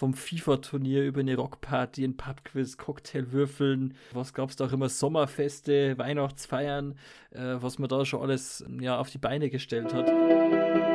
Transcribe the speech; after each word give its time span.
vom 0.00 0.14
FIFA-Turnier 0.14 1.04
über 1.04 1.20
eine 1.20 1.36
Rockparty, 1.36 2.04
ein 2.04 2.16
Pubquiz, 2.16 2.78
Cocktailwürfeln, 2.78 3.92
was 4.14 4.32
gab 4.32 4.48
es 4.48 4.56
da 4.56 4.64
auch 4.64 4.72
immer, 4.72 4.88
Sommerfeste, 4.88 5.98
Weihnachtsfeiern, 5.98 6.94
äh, 7.32 7.56
was 7.60 7.78
man 7.78 7.90
da 7.90 8.06
schon 8.06 8.22
alles 8.22 8.64
ja, 8.80 8.98
auf 8.98 9.10
die 9.10 9.18
Beine 9.18 9.50
gestellt 9.50 9.92
hat. 9.92 10.89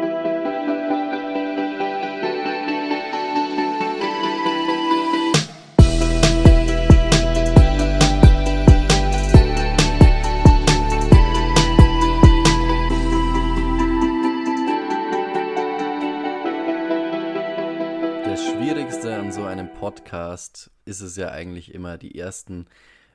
Podcast 19.96 20.72
ist 20.84 21.02
es 21.02 21.16
ja 21.16 21.32
eigentlich 21.32 21.74
immer, 21.74 21.98
die 21.98 22.20
ersten 22.20 22.68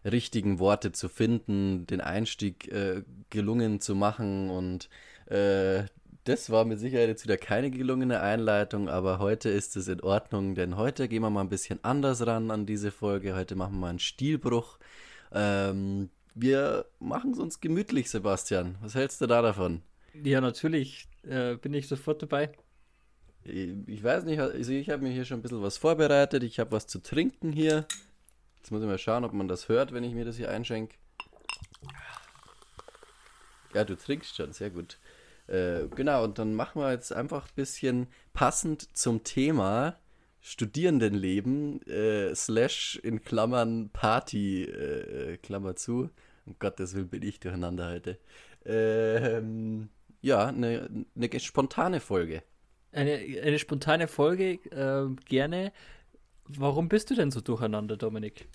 richtigen 0.05 0.59
Worte 0.59 0.93
zu 0.93 1.09
finden, 1.09 1.87
den 1.87 2.01
Einstieg 2.01 2.73
äh, 2.73 3.03
gelungen 3.29 3.81
zu 3.81 3.95
machen 3.95 4.49
und 4.49 4.89
äh, 5.27 5.85
das 6.25 6.51
war 6.51 6.65
mit 6.65 6.81
Sicherheit 6.81 7.09
jetzt 7.09 7.25
wieder 7.25 7.37
keine 7.37 7.71
gelungene 7.71 8.21
Einleitung, 8.21 8.89
aber 8.89 9.19
heute 9.19 9.51
ist 9.51 9.77
es 9.77 9.89
in 9.89 10.01
Ordnung, 10.01 10.55
denn 10.55 10.77
heute 10.77 11.07
gehen 11.07 11.23
wir 11.23 11.31
mal 11.31 11.43
ein 11.43 11.49
bisschen 11.49 11.79
anders 11.83 12.27
ran 12.27 12.51
an 12.51 12.67
diese 12.67 12.91
Folge. 12.91 13.35
Heute 13.35 13.57
machen 13.57 13.79
wir 13.81 13.89
einen 13.89 13.99
Stilbruch. 13.99 14.79
Ähm, 15.33 16.11
wir 16.35 16.87
machen 16.99 17.33
es 17.33 17.39
uns 17.39 17.61
gemütlich, 17.61 18.11
Sebastian. 18.11 18.77
Was 18.81 18.95
hältst 18.95 19.21
du 19.21 19.27
da 19.27 19.43
davon? 19.43 19.83
Ja, 20.23 20.41
natürlich 20.41 21.09
äh, 21.23 21.57
bin 21.57 21.75
ich 21.75 21.89
sofort 21.89 22.23
dabei. 22.23 22.51
Ich 23.45 24.03
weiß 24.03 24.25
nicht, 24.25 24.39
also 24.39 24.73
ich 24.73 24.91
habe 24.91 25.03
mir 25.03 25.11
hier 25.11 25.25
schon 25.25 25.39
ein 25.39 25.43
bisschen 25.43 25.63
was 25.63 25.79
vorbereitet. 25.79 26.43
Ich 26.43 26.59
habe 26.59 26.73
was 26.73 26.87
zu 26.87 27.01
trinken 27.01 27.53
hier. 27.53 27.87
Jetzt 28.57 28.71
muss 28.71 28.83
ich 28.83 28.87
mal 28.87 28.99
schauen, 28.99 29.25
ob 29.25 29.33
man 29.33 29.49
das 29.49 29.69
hört, 29.69 29.93
wenn 29.93 30.05
ich 30.05 30.15
mir 30.15 30.25
das 30.25 30.37
hier 30.37 30.51
einschenke. 30.51 30.97
Ja, 33.73 33.85
du 33.85 33.97
trinkst 33.97 34.37
schon, 34.37 34.53
sehr 34.53 34.71
gut. 34.71 34.99
Äh, 35.47 35.89
genau, 35.95 36.25
und 36.25 36.39
dann 36.39 36.55
machen 36.55 36.83
wir 36.83 36.93
jetzt 36.93 37.13
einfach 37.13 37.47
ein 37.47 37.55
bisschen 37.55 38.09
passend 38.33 38.97
zum 38.97 39.25
Thema 39.25 39.97
Studierendenleben, 40.41 41.83
äh, 41.87 42.35
slash 42.35 42.99
in 43.03 43.23
Klammern 43.23 43.91
Party, 43.91 44.65
äh, 44.65 45.37
Klammer 45.39 45.77
zu. 45.77 46.11
Um 46.47 46.57
Gottes 46.59 46.95
Willen 46.95 47.09
bin 47.09 47.23
ich 47.23 47.41
durcheinander 47.41 47.91
heute. 47.91 48.19
Ähm, 48.65 49.89
ja, 50.23 50.47
eine 50.47 50.89
ne 51.15 51.41
spontane 51.41 52.01
Folge. 52.01 52.43
Eine, 52.93 53.13
eine 53.43 53.59
spontane 53.59 54.09
Folge, 54.09 54.55
äh, 54.71 55.15
gerne. 55.27 55.73
Warum 56.47 56.89
bist 56.89 57.11
du 57.11 57.15
denn 57.15 57.31
so 57.31 57.41
durcheinander, 57.41 57.97
Dominik? 57.97 58.49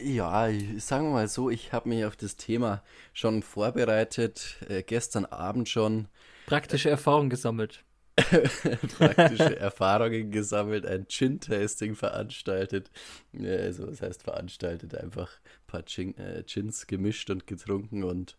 Ja, 0.00 0.48
sagen 0.78 1.06
wir 1.08 1.12
mal 1.12 1.28
so, 1.28 1.50
ich 1.50 1.72
habe 1.72 1.88
mich 1.88 2.04
auf 2.04 2.16
das 2.16 2.36
Thema 2.36 2.82
schon 3.12 3.42
vorbereitet, 3.42 4.56
äh, 4.68 4.82
gestern 4.82 5.24
Abend 5.26 5.68
schon. 5.68 6.08
Praktische 6.46 6.88
Erfahrungen 6.88 7.30
gesammelt. 7.30 7.84
Praktische 8.98 9.56
Erfahrungen 9.58 10.30
gesammelt, 10.30 10.86
ein 10.86 11.06
Gin-Tasting 11.08 11.94
veranstaltet. 11.94 12.90
Ja, 13.32 13.52
also, 13.52 13.88
was 13.88 14.00
heißt 14.00 14.22
veranstaltet? 14.22 14.94
Einfach 14.94 15.30
ein 15.32 15.66
paar 15.66 15.84
Gin, 15.84 16.16
äh, 16.16 16.42
Gins 16.46 16.86
gemischt 16.86 17.30
und 17.30 17.46
getrunken 17.46 18.04
und 18.04 18.36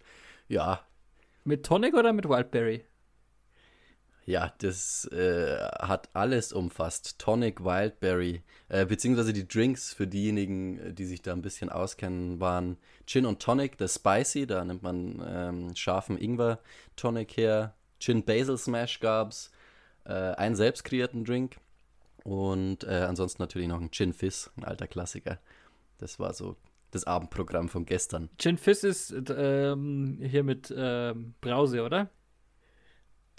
ja. 0.47 0.85
Mit 1.43 1.65
Tonic 1.65 1.93
oder 1.93 2.13
mit 2.13 2.27
Wildberry? 2.27 2.83
Ja, 4.29 4.53
das 4.59 5.05
äh, 5.05 5.57
hat 5.79 6.09
alles 6.13 6.53
umfasst. 6.53 7.17
Tonic, 7.17 7.65
Wildberry, 7.65 8.43
äh, 8.67 8.85
beziehungsweise 8.85 9.33
die 9.33 9.47
Drinks 9.47 9.91
für 9.91 10.05
diejenigen, 10.05 10.77
äh, 10.77 10.93
die 10.93 11.05
sich 11.05 11.23
da 11.23 11.33
ein 11.33 11.41
bisschen 11.41 11.71
auskennen, 11.71 12.39
waren 12.39 12.77
Gin 13.07 13.25
und 13.25 13.41
Tonic, 13.41 13.79
das 13.79 13.95
Spicy, 13.95 14.45
da 14.45 14.63
nimmt 14.63 14.83
man 14.83 15.19
ähm, 15.27 15.75
scharfen 15.75 16.15
Ingwer-Tonic 16.15 17.37
her. 17.37 17.73
Gin 17.97 18.23
Basil 18.23 18.55
Smash 18.59 18.99
gab's, 18.99 19.49
äh, 20.05 20.13
einen 20.13 20.55
selbst 20.55 20.83
kreierten 20.83 21.25
Drink 21.25 21.57
und 22.23 22.83
äh, 22.83 23.05
ansonsten 23.07 23.41
natürlich 23.41 23.67
noch 23.67 23.81
ein 23.81 23.89
Gin 23.89 24.13
Fizz, 24.13 24.51
ein 24.57 24.63
alter 24.63 24.85
Klassiker. 24.85 25.39
Das 25.97 26.19
war 26.19 26.35
so 26.35 26.55
das 26.91 27.05
Abendprogramm 27.05 27.67
von 27.67 27.83
gestern. 27.83 28.29
Gin 28.37 28.59
Fizz 28.59 28.83
ist 28.83 29.15
ähm, 29.35 30.19
hier 30.21 30.43
mit 30.43 30.71
ähm, 30.77 31.33
Brause, 31.41 31.81
oder? 31.81 32.11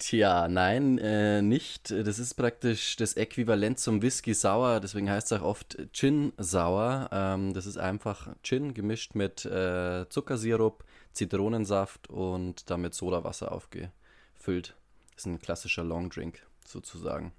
Tja, 0.01 0.47
nein, 0.47 0.97
äh, 0.97 1.43
nicht. 1.43 1.91
Das 1.91 2.17
ist 2.17 2.33
praktisch 2.33 2.95
das 2.95 3.13
Äquivalent 3.13 3.77
zum 3.77 4.01
Whisky 4.01 4.33
Sauer, 4.33 4.79
deswegen 4.79 5.07
heißt 5.07 5.31
es 5.31 5.39
auch 5.39 5.45
oft 5.45 5.77
Gin 5.93 6.33
Sauer. 6.37 7.07
Ähm, 7.11 7.53
das 7.53 7.67
ist 7.67 7.77
einfach 7.77 8.35
Gin 8.41 8.73
gemischt 8.73 9.13
mit 9.13 9.45
äh, 9.45 10.09
Zuckersirup, 10.09 10.83
Zitronensaft 11.13 12.09
und 12.09 12.71
damit 12.71 12.95
Sodawasser 12.95 13.51
aufgefüllt. 13.51 14.75
Das 15.11 15.17
ist 15.17 15.25
ein 15.27 15.39
klassischer 15.39 15.83
Long 15.83 16.09
Drink 16.09 16.47
sozusagen. 16.65 17.31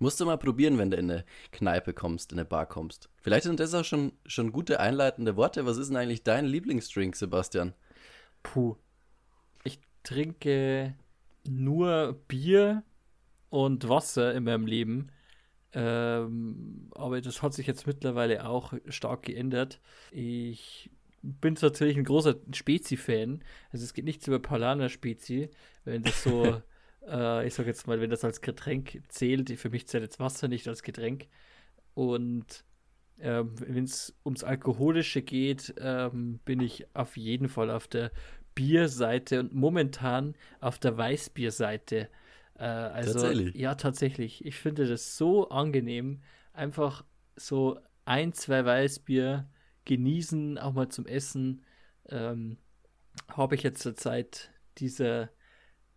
Musst 0.00 0.18
du 0.18 0.26
mal 0.26 0.38
probieren, 0.38 0.78
wenn 0.78 0.90
du 0.90 0.96
in 0.96 1.12
eine 1.12 1.24
Kneipe 1.52 1.94
kommst, 1.94 2.32
in 2.32 2.40
eine 2.40 2.44
Bar 2.44 2.66
kommst. 2.66 3.08
Vielleicht 3.20 3.44
sind 3.44 3.60
das 3.60 3.72
auch 3.72 3.84
schon, 3.84 4.10
schon 4.26 4.50
gute 4.50 4.80
einleitende 4.80 5.36
Worte. 5.36 5.64
Was 5.64 5.76
ist 5.76 5.90
denn 5.90 5.96
eigentlich 5.96 6.24
dein 6.24 6.44
Lieblingsdrink, 6.44 7.14
Sebastian? 7.14 7.72
Puh. 8.42 8.74
Ich 9.62 9.78
trinke 10.02 10.96
nur 11.46 12.20
Bier 12.28 12.84
und 13.50 13.88
Wasser 13.88 14.34
in 14.34 14.44
meinem 14.44 14.66
Leben. 14.66 15.10
Ähm, 15.74 16.90
aber 16.94 17.20
das 17.20 17.42
hat 17.42 17.54
sich 17.54 17.66
jetzt 17.66 17.86
mittlerweile 17.86 18.46
auch 18.46 18.74
stark 18.88 19.22
geändert. 19.22 19.80
Ich 20.10 20.90
bin 21.22 21.56
natürlich 21.60 21.96
ein 21.96 22.04
großer 22.04 22.36
Spezi-Fan. 22.52 23.42
Also 23.70 23.84
es 23.84 23.94
geht 23.94 24.04
nichts 24.04 24.26
über 24.26 24.38
Paulaner 24.38 24.88
Spezi, 24.88 25.50
wenn 25.84 26.02
das 26.02 26.22
so, 26.22 26.62
äh, 27.08 27.46
ich 27.46 27.54
sag 27.54 27.66
jetzt 27.66 27.86
mal, 27.86 28.00
wenn 28.00 28.10
das 28.10 28.24
als 28.24 28.40
Getränk 28.40 29.02
zählt. 29.08 29.50
Für 29.58 29.70
mich 29.70 29.86
zählt 29.86 30.02
jetzt 30.02 30.20
Wasser 30.20 30.48
nicht 30.48 30.68
als 30.68 30.82
Getränk. 30.82 31.28
Und 31.94 32.64
ähm, 33.18 33.54
wenn 33.58 33.84
es 33.84 34.14
ums 34.24 34.44
Alkoholische 34.44 35.22
geht, 35.22 35.74
ähm, 35.78 36.40
bin 36.44 36.60
ich 36.60 36.86
auf 36.94 37.16
jeden 37.16 37.48
Fall 37.48 37.70
auf 37.70 37.86
der 37.86 38.10
Bierseite 38.54 39.40
und 39.40 39.54
momentan 39.54 40.34
auf 40.60 40.78
der 40.78 40.96
Weißbierseite. 40.96 42.08
Äh, 42.58 42.64
also, 42.64 43.12
tatsächlich? 43.14 43.54
Ja, 43.54 43.74
tatsächlich. 43.74 44.44
Ich 44.44 44.56
finde 44.56 44.86
das 44.86 45.16
so 45.16 45.48
angenehm. 45.48 46.22
Einfach 46.52 47.04
so 47.36 47.78
ein, 48.04 48.32
zwei 48.32 48.64
Weißbier 48.64 49.48
genießen, 49.84 50.58
auch 50.58 50.72
mal 50.72 50.88
zum 50.88 51.06
Essen. 51.06 51.62
Ähm, 52.08 52.58
Habe 53.28 53.54
ich 53.54 53.62
jetzt 53.62 53.82
zur 53.82 53.94
Zeit 53.94 54.50
dieser 54.78 55.30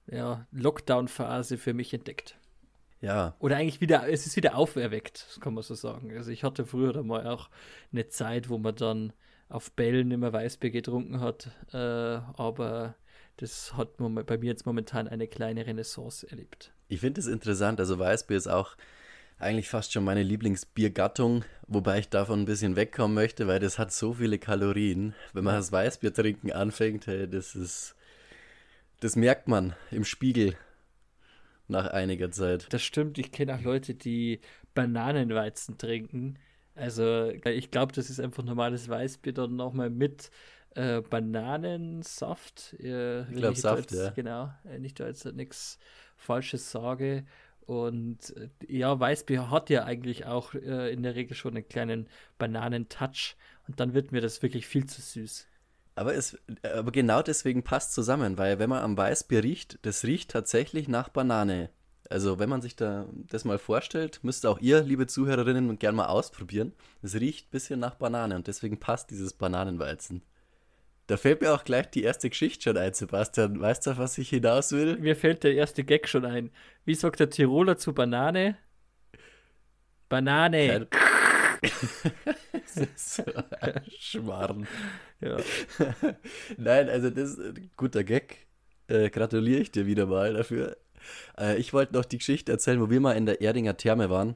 ja, 0.07 0.47
Lockdown-Phase 0.51 1.57
für 1.57 1.73
mich 1.73 1.93
entdeckt. 1.93 2.37
Ja. 3.01 3.35
Oder 3.39 3.57
eigentlich 3.57 3.81
wieder, 3.81 4.07
es 4.09 4.25
ist 4.25 4.35
wieder 4.35 4.55
auferweckt, 4.55 5.37
kann 5.41 5.53
man 5.53 5.63
so 5.63 5.75
sagen. 5.75 6.15
Also 6.15 6.31
ich 6.31 6.43
hatte 6.43 6.65
früher 6.65 6.93
da 6.93 7.03
mal 7.03 7.27
auch 7.27 7.49
eine 7.91 8.07
Zeit, 8.07 8.49
wo 8.49 8.57
man 8.57 8.75
dann 8.75 9.13
auf 9.49 9.71
Bällen 9.71 10.11
immer 10.11 10.33
Weißbier 10.33 10.71
getrunken 10.71 11.19
hat. 11.19 11.49
Äh, 11.71 11.77
aber 11.77 12.95
das 13.37 13.75
hat 13.75 13.97
bei 13.97 14.37
mir 14.37 14.47
jetzt 14.47 14.65
momentan 14.65 15.07
eine 15.07 15.27
kleine 15.27 15.65
Renaissance 15.65 16.29
erlebt. 16.29 16.71
Ich 16.87 16.99
finde 16.99 17.21
es 17.21 17.27
interessant. 17.27 17.79
Also 17.79 17.99
Weißbier 17.99 18.37
ist 18.37 18.47
auch 18.47 18.75
eigentlich 19.37 19.69
fast 19.69 19.91
schon 19.91 20.05
meine 20.05 20.23
Lieblingsbiergattung, 20.23 21.43
wobei 21.67 21.99
ich 21.99 22.09
davon 22.09 22.41
ein 22.41 22.45
bisschen 22.45 22.75
wegkommen 22.75 23.13
möchte, 23.13 23.47
weil 23.47 23.59
das 23.59 23.77
hat 23.77 23.91
so 23.91 24.13
viele 24.13 24.39
Kalorien. 24.39 25.13
Wenn 25.33 25.43
man 25.43 25.55
das 25.55 25.71
Weißbier 25.71 26.13
trinken 26.13 26.51
anfängt, 26.51 27.07
hey, 27.07 27.27
das 27.29 27.55
ist, 27.55 27.95
das 29.01 29.15
merkt 29.15 29.47
man 29.47 29.75
im 29.91 30.05
Spiegel 30.05 30.55
nach 31.67 31.87
einiger 31.87 32.31
Zeit. 32.31 32.67
Das 32.71 32.83
stimmt. 32.83 33.17
Ich 33.17 33.31
kenne 33.31 33.55
auch 33.55 33.61
Leute, 33.61 33.95
die 33.95 34.39
Bananenweizen 34.73 35.77
trinken 35.77 36.37
also 36.75 37.29
ich 37.29 37.71
glaube, 37.71 37.93
das 37.93 38.09
ist 38.09 38.19
einfach 38.19 38.43
normales 38.43 38.89
Weißbier 38.89 39.33
dann 39.33 39.55
nochmal 39.55 39.89
mit 39.89 40.29
äh, 40.75 41.01
Bananensaft. 41.01 42.75
Äh, 42.79 43.21
ich 43.23 43.37
glaube 43.37 43.55
Saft, 43.55 43.91
jetzt, 43.91 43.93
ja. 43.93 44.09
Genau, 44.11 44.53
wenn 44.63 44.83
ich 44.83 44.93
da 44.93 45.07
jetzt 45.07 45.25
nichts 45.25 45.79
Falsches 46.17 46.71
sage. 46.71 47.25
Und 47.61 48.35
äh, 48.37 48.49
ja, 48.67 48.99
Weißbier 48.99 49.49
hat 49.49 49.69
ja 49.69 49.85
eigentlich 49.85 50.25
auch 50.25 50.53
äh, 50.53 50.91
in 50.91 51.03
der 51.03 51.15
Regel 51.15 51.35
schon 51.35 51.55
einen 51.55 51.67
kleinen 51.67 52.07
Bananentouch. 52.37 53.35
Und 53.67 53.79
dann 53.79 53.93
wird 53.93 54.11
mir 54.11 54.21
das 54.21 54.41
wirklich 54.43 54.67
viel 54.67 54.85
zu 54.85 55.01
süß. 55.01 55.47
Aber, 55.95 56.13
es, 56.13 56.37
aber 56.61 56.91
genau 56.91 57.21
deswegen 57.21 57.63
passt 57.63 57.93
zusammen, 57.93 58.37
weil 58.37 58.59
wenn 58.59 58.69
man 58.69 58.83
am 58.83 58.97
Weißbier 58.97 59.43
riecht, 59.43 59.79
das 59.83 60.03
riecht 60.03 60.29
tatsächlich 60.29 60.89
nach 60.89 61.07
Banane. 61.07 61.69
Also, 62.09 62.39
wenn 62.39 62.49
man 62.49 62.61
sich 62.61 62.75
da 62.75 63.07
das 63.29 63.45
mal 63.45 63.57
vorstellt, 63.57 64.19
müsst 64.23 64.45
auch 64.45 64.59
ihr, 64.59 64.81
liebe 64.81 65.07
Zuhörerinnen, 65.07 65.79
gerne 65.79 65.97
mal 65.97 66.07
ausprobieren. 66.07 66.73
Es 67.01 67.15
riecht 67.15 67.47
ein 67.47 67.51
bisschen 67.51 67.79
nach 67.79 67.95
Banane 67.95 68.35
und 68.35 68.47
deswegen 68.47 68.79
passt 68.79 69.11
dieses 69.11 69.33
Bananenweizen. 69.33 70.21
Da 71.07 71.17
fällt 71.17 71.41
mir 71.41 71.53
auch 71.53 71.63
gleich 71.63 71.89
die 71.91 72.03
erste 72.03 72.29
Geschichte 72.29 72.63
schon 72.63 72.77
ein, 72.77 72.93
Sebastian. 72.93 73.59
Weißt 73.61 73.85
du, 73.85 73.91
auf 73.91 73.97
was 73.99 74.17
ich 74.17 74.29
hinaus 74.29 74.71
will? 74.71 74.97
Mir 74.97 75.15
fällt 75.15 75.43
der 75.43 75.53
erste 75.53 75.83
Gag 75.83 76.07
schon 76.07 76.25
ein. 76.25 76.49
Wie 76.83 76.95
sagt 76.95 77.19
der 77.19 77.29
Tiroler 77.29 77.77
zu 77.77 77.93
Banane? 77.93 78.57
Banane. 80.09 80.87
das 82.51 82.77
ist 82.77 83.15
so 83.15 83.23
ein 83.61 83.81
Schmarrn. 83.99 84.67
Ja. 85.21 85.37
Nein, 86.57 86.89
also 86.89 87.09
das 87.09 87.31
ist 87.31 87.39
ein 87.39 87.71
guter 87.77 88.03
Gag. 88.03 88.47
Äh, 88.87 89.09
gratuliere 89.09 89.61
ich 89.61 89.71
dir 89.71 89.85
wieder 89.85 90.05
mal 90.05 90.33
dafür. 90.33 90.77
Äh, 91.37 91.57
ich 91.57 91.73
wollte 91.73 91.93
noch 91.93 92.05
die 92.05 92.17
Geschichte 92.17 92.51
erzählen, 92.51 92.81
wo 92.81 92.89
wir 92.89 92.99
mal 92.99 93.13
in 93.13 93.25
der 93.25 93.41
Erdinger 93.41 93.77
Therme 93.77 94.09
waren. 94.09 94.35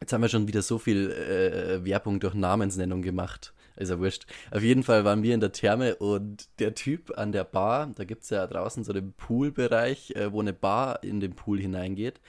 Jetzt 0.00 0.12
haben 0.12 0.22
wir 0.22 0.28
schon 0.28 0.48
wieder 0.48 0.62
so 0.62 0.78
viel 0.78 1.10
äh, 1.10 1.84
Werbung 1.84 2.20
durch 2.20 2.34
Namensnennung 2.34 3.02
gemacht. 3.02 3.54
Ist 3.76 3.90
ja 3.90 3.98
wurscht. 3.98 4.26
Auf 4.50 4.62
jeden 4.62 4.82
Fall 4.82 5.04
waren 5.04 5.22
wir 5.22 5.34
in 5.34 5.40
der 5.40 5.52
Therme 5.52 5.96
und 5.96 6.48
der 6.60 6.74
Typ 6.74 7.16
an 7.18 7.32
der 7.32 7.44
Bar, 7.44 7.90
da 7.94 8.04
gibt 8.04 8.22
es 8.22 8.30
ja 8.30 8.46
draußen 8.46 8.84
so 8.84 8.92
den 8.92 9.12
Poolbereich, 9.14 10.12
äh, 10.14 10.32
wo 10.32 10.40
eine 10.40 10.52
Bar 10.52 11.02
in 11.02 11.20
den 11.20 11.34
Pool 11.34 11.58
hineingeht, 11.58 12.20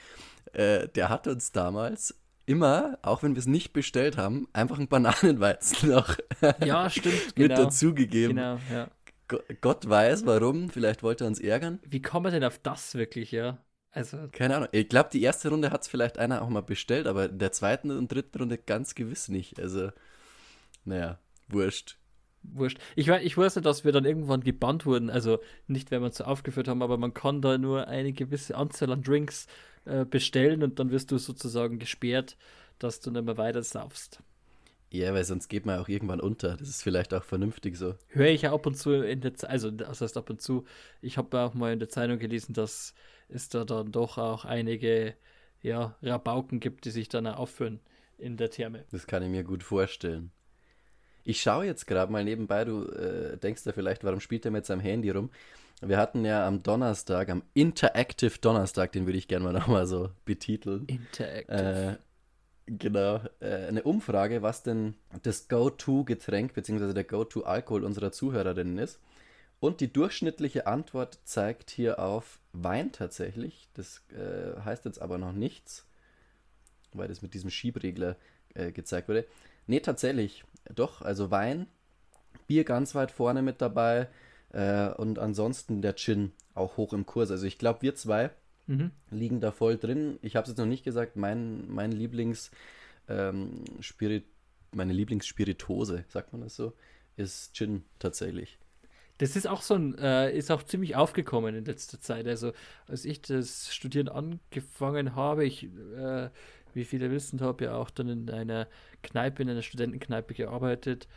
äh, 0.53 0.87
der 0.87 1.09
hat 1.09 1.27
uns 1.27 1.51
damals 1.51 2.15
immer, 2.47 2.97
auch 3.01 3.23
wenn 3.23 3.35
wir 3.35 3.39
es 3.39 3.47
nicht 3.47 3.73
bestellt 3.73 4.17
haben, 4.17 4.47
einfach 4.53 4.77
einen 4.77 4.87
Bananenweizen 4.87 5.89
noch 5.89 6.17
Ja, 6.63 6.89
stimmt, 6.89 7.25
mit 7.37 7.49
genau. 7.49 7.63
dazugegeben. 7.65 8.35
Genau, 8.35 8.57
ja. 8.71 8.87
Go- 9.27 9.41
Gott 9.61 9.87
weiß 9.89 10.25
warum, 10.25 10.69
vielleicht 10.69 11.03
wollte 11.03 11.23
er 11.25 11.27
uns 11.27 11.39
ärgern. 11.39 11.79
Wie 11.83 12.01
kommt 12.01 12.23
man 12.23 12.33
denn 12.33 12.43
auf 12.43 12.59
das 12.59 12.95
wirklich, 12.95 13.31
ja? 13.31 13.63
Also, 13.91 14.27
Keine 14.31 14.55
Ahnung. 14.57 14.69
Ich 14.71 14.89
glaube, 14.89 15.09
die 15.11 15.21
erste 15.21 15.49
Runde 15.49 15.71
hat 15.71 15.83
es 15.83 15.87
vielleicht 15.87 16.17
einer 16.17 16.41
auch 16.41 16.49
mal 16.49 16.61
bestellt, 16.61 17.07
aber 17.07 17.29
in 17.29 17.39
der 17.39 17.51
zweiten 17.53 17.91
und 17.91 18.11
dritten 18.11 18.39
Runde 18.39 18.57
ganz 18.57 18.93
gewiss 18.95 19.29
nicht. 19.29 19.59
Also, 19.59 19.91
naja, 20.85 21.19
wurscht. 21.49 21.97
wurscht. 22.43 22.77
Ich, 22.95 23.07
ich 23.07 23.37
nicht, 23.37 23.65
dass 23.65 23.85
wir 23.85 23.91
dann 23.91 24.05
irgendwann 24.05 24.41
gebannt 24.41 24.85
wurden. 24.85 25.09
Also 25.09 25.39
nicht, 25.67 25.91
wenn 25.91 26.01
wir 26.01 26.07
uns 26.07 26.17
so 26.17 26.25
aufgeführt 26.25 26.67
haben, 26.67 26.81
aber 26.81 26.97
man 26.97 27.13
kann 27.13 27.41
da 27.41 27.57
nur 27.57 27.87
eine 27.87 28.13
gewisse 28.13 28.55
Anzahl 28.55 28.91
an 28.91 29.01
Drinks 29.03 29.47
äh, 29.85 30.05
bestellen 30.05 30.63
und 30.63 30.79
dann 30.79 30.91
wirst 30.91 31.11
du 31.11 31.17
sozusagen 31.17 31.79
gesperrt, 31.79 32.37
dass 32.79 32.99
du 32.99 33.11
nicht 33.11 33.25
mehr 33.25 33.37
weiter 33.37 33.63
saufst. 33.63 34.21
Ja, 34.95 35.13
weil 35.13 35.23
sonst 35.23 35.47
geht 35.49 35.65
man 35.65 35.79
auch 35.79 35.89
irgendwann 35.89 36.21
unter. 36.21 36.55
Das 36.57 36.69
ist 36.69 36.81
vielleicht 36.81 37.13
auch 37.13 37.23
vernünftig 37.23 37.77
so. 37.77 37.95
Höre 38.09 38.27
ich 38.27 38.43
ja 38.43 38.53
ab 38.53 38.65
und 38.65 38.75
zu 38.75 38.93
in 38.93 39.21
der 39.21 39.33
Zeitung, 39.33 39.55
also 39.55 39.71
das 39.71 40.01
heißt 40.01 40.17
ab 40.17 40.29
und 40.29 40.41
zu, 40.41 40.65
ich 41.01 41.17
habe 41.17 41.39
auch 41.39 41.53
mal 41.53 41.73
in 41.73 41.79
der 41.79 41.89
Zeitung 41.89 42.19
gelesen, 42.19 42.53
dass 42.53 42.93
es 43.27 43.49
da 43.49 43.65
dann 43.65 43.91
doch 43.91 44.17
auch 44.17 44.45
einige 44.45 45.15
ja, 45.61 45.95
Rabauken 46.01 46.59
gibt, 46.59 46.85
die 46.85 46.91
sich 46.91 47.09
dann 47.09 47.27
auch 47.27 47.37
aufführen 47.37 47.79
in 48.17 48.37
der 48.37 48.49
Therme. 48.49 48.85
Das 48.91 49.07
kann 49.07 49.23
ich 49.23 49.29
mir 49.29 49.43
gut 49.43 49.63
vorstellen. 49.63 50.31
Ich 51.23 51.41
schaue 51.41 51.65
jetzt 51.65 51.87
gerade 51.87 52.11
mal 52.11 52.23
nebenbei, 52.23 52.63
du 52.65 52.85
äh, 52.85 53.37
denkst 53.37 53.65
ja 53.65 53.71
vielleicht, 53.73 54.03
warum 54.03 54.19
spielt 54.19 54.45
er 54.45 54.51
mit 54.51 54.65
seinem 54.65 54.79
Handy 54.79 55.09
rum? 55.09 55.31
Wir 55.81 55.97
hatten 55.97 56.23
ja 56.23 56.47
am 56.47 56.63
Donnerstag, 56.63 57.29
am 57.29 57.43
Interactive 57.53 58.37
Donnerstag, 58.39 58.91
den 58.93 59.05
würde 59.05 59.17
ich 59.17 59.27
gerne 59.27 59.43
mal 59.43 59.53
nochmal 59.53 59.87
so 59.87 60.11
betiteln. 60.23 60.85
Interactive. 60.85 61.99
Genau, 62.67 63.21
äh, 63.41 63.67
eine 63.67 63.83
Umfrage, 63.83 64.41
was 64.41 64.63
denn 64.63 64.95
das 65.21 65.47
Go-To-Getränk 65.47 66.53
bzw. 66.53 66.93
der 66.93 67.03
Go-To-Alkohol 67.03 67.83
unserer 67.83 68.11
Zuhörerinnen 68.11 68.79
ist. 68.79 68.99
Und 69.59 69.81
die 69.81 69.91
durchschnittliche 69.91 70.65
Antwort 70.67 71.19
zeigt 71.23 71.69
hier 71.69 71.99
auf 71.99 72.39
Wein 72.53 72.91
tatsächlich. 72.91 73.69
Das 73.73 74.03
äh, 74.11 74.59
heißt 74.61 74.85
jetzt 74.85 75.01
aber 75.01 75.17
noch 75.17 75.31
nichts, 75.31 75.85
weil 76.93 77.07
das 77.07 77.21
mit 77.21 77.33
diesem 77.33 77.51
Schiebregler 77.51 78.15
äh, 78.55 78.71
gezeigt 78.71 79.09
wurde. 79.09 79.25
Nee, 79.67 79.79
tatsächlich, 79.79 80.43
doch, 80.73 81.01
also 81.01 81.31
Wein, 81.31 81.67
Bier 82.47 82.63
ganz 82.63 82.95
weit 82.95 83.11
vorne 83.11 83.41
mit 83.41 83.61
dabei 83.61 84.07
äh, 84.49 84.89
und 84.89 85.19
ansonsten 85.19 85.81
der 85.81 85.95
Gin 85.95 86.31
auch 86.53 86.77
hoch 86.77 86.93
im 86.93 87.05
Kurs. 87.05 87.31
Also 87.31 87.45
ich 87.45 87.57
glaube, 87.57 87.81
wir 87.83 87.95
zwei 87.95 88.31
mhm. 88.67 88.91
liegen 89.11 89.39
da 89.39 89.51
voll 89.51 89.77
drin. 89.77 90.19
Ich 90.21 90.35
habe 90.35 90.43
es 90.43 90.49
jetzt 90.49 90.57
noch 90.57 90.65
nicht 90.65 90.83
gesagt, 90.83 91.15
mein, 91.15 91.69
mein 91.69 91.91
Lieblings 91.91 92.51
ähm, 93.07 93.63
Spirit, 93.79 94.25
meine 94.73 94.93
Lieblingsspiritose, 94.93 96.05
sagt 96.07 96.33
man 96.33 96.41
das 96.41 96.55
so, 96.55 96.73
ist 97.17 97.55
Gin 97.55 97.83
tatsächlich. 97.99 98.57
Das 99.17 99.37
ist 99.37 99.47
auch 99.47 99.61
so 99.61 99.75
ein, 99.75 99.97
äh, 99.97 100.35
ist 100.35 100.51
auch 100.51 100.63
ziemlich 100.63 100.95
aufgekommen 100.95 101.55
in 101.55 101.63
letzter 101.63 102.01
Zeit. 102.01 102.27
Also, 102.27 102.51
als 102.87 103.05
ich 103.05 103.21
das 103.21 103.73
Studieren 103.73 104.09
angefangen 104.09 105.15
habe, 105.15 105.45
ich, 105.45 105.63
äh, 105.63 106.29
wie 106.73 106.83
viele 106.83 107.11
wissen, 107.11 107.39
habe 107.39 107.65
ja 107.65 107.75
auch 107.75 107.89
dann 107.89 108.09
in 108.09 108.29
einer 108.29 108.67
Kneipe, 109.03 109.41
in 109.41 109.49
einer 109.49 109.61
Studentenkneipe 109.61 110.33
gearbeitet. 110.33 111.07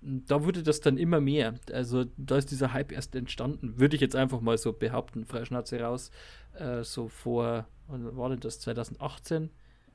Da 0.00 0.44
wurde 0.44 0.62
das 0.62 0.80
dann 0.80 0.96
immer 0.96 1.20
mehr. 1.20 1.54
Also, 1.72 2.04
da 2.16 2.36
ist 2.38 2.50
dieser 2.50 2.72
Hype 2.72 2.92
erst 2.92 3.14
entstanden, 3.14 3.78
würde 3.78 3.96
ich 3.96 4.00
jetzt 4.00 4.14
einfach 4.14 4.40
mal 4.40 4.56
so 4.56 4.72
behaupten, 4.72 5.24
Freischnauze 5.24 5.80
raus. 5.80 6.10
Äh, 6.54 6.84
so 6.84 7.08
vor, 7.08 7.66
wann 7.88 8.16
war 8.16 8.30
denn 8.30 8.40
das, 8.40 8.60
2018? 8.60 9.50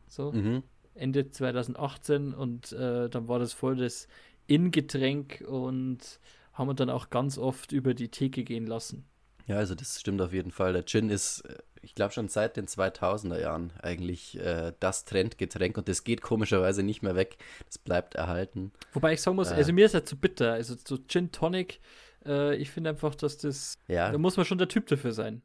So, 0.08 0.32
Mhm. 0.32 0.64
Ende 0.96 1.30
2018 1.30 2.34
und 2.34 2.72
äh, 2.74 3.10
dann 3.10 3.28
war 3.28 3.40
das 3.40 3.54
voll 3.54 3.76
das 3.78 4.08
In-Getränk 4.46 5.44
und 5.48 6.20
haben 6.54 6.68
wir 6.68 6.76
dann 6.76 6.92
auch 6.92 7.10
ganz 7.10 7.40
oft 7.40 7.72
über 7.72 7.96
die 7.96 8.10
Theke 8.10 8.44
gehen 8.44 8.68
lassen. 8.68 9.06
Ja, 9.48 9.58
also 9.58 9.76
das 9.76 10.00
stimmt 10.00 10.22
auf 10.22 10.32
jeden 10.34 10.52
Fall. 10.52 10.74
Der 10.74 10.86
Gin 10.86 11.10
ist, 11.10 11.42
äh, 11.42 11.58
ich 11.82 11.96
glaube 11.96 12.14
schon 12.14 12.30
seit 12.30 12.56
den 12.56 12.66
2000er 12.68 13.40
Jahren 13.42 13.74
eigentlich 13.82 14.40
äh, 14.40 14.72
das 14.80 15.04
Trendgetränk 15.06 15.78
und 15.78 15.90
das 15.90 16.04
geht 16.06 16.22
komischerweise 16.22 16.82
nicht 16.84 17.02
mehr 17.04 17.16
weg. 17.16 17.38
Das 17.66 17.78
bleibt 17.78 18.16
erhalten. 18.16 18.72
Wobei 18.94 19.14
ich 19.14 19.22
sagen 19.22 19.36
muss, 19.36 19.52
Äh. 19.52 19.56
also 19.56 19.74
mir 19.74 19.86
ist 19.86 19.94
er 19.94 20.06
zu 20.06 20.16
bitter. 20.18 20.54
Also 20.54 20.76
so 20.88 20.98
Gin 21.08 21.32
Tonic, 21.32 21.82
äh, 22.26 22.56
ich 22.56 22.72
finde 22.72 22.92
einfach, 22.92 23.16
dass 23.16 23.38
das, 23.38 23.78
Ja, 23.90 24.12
da 24.12 24.18
muss 24.18 24.38
man 24.38 24.46
schon 24.46 24.58
der 24.60 24.70
Typ 24.70 24.88
dafür 24.88 25.12
sein. 25.12 25.42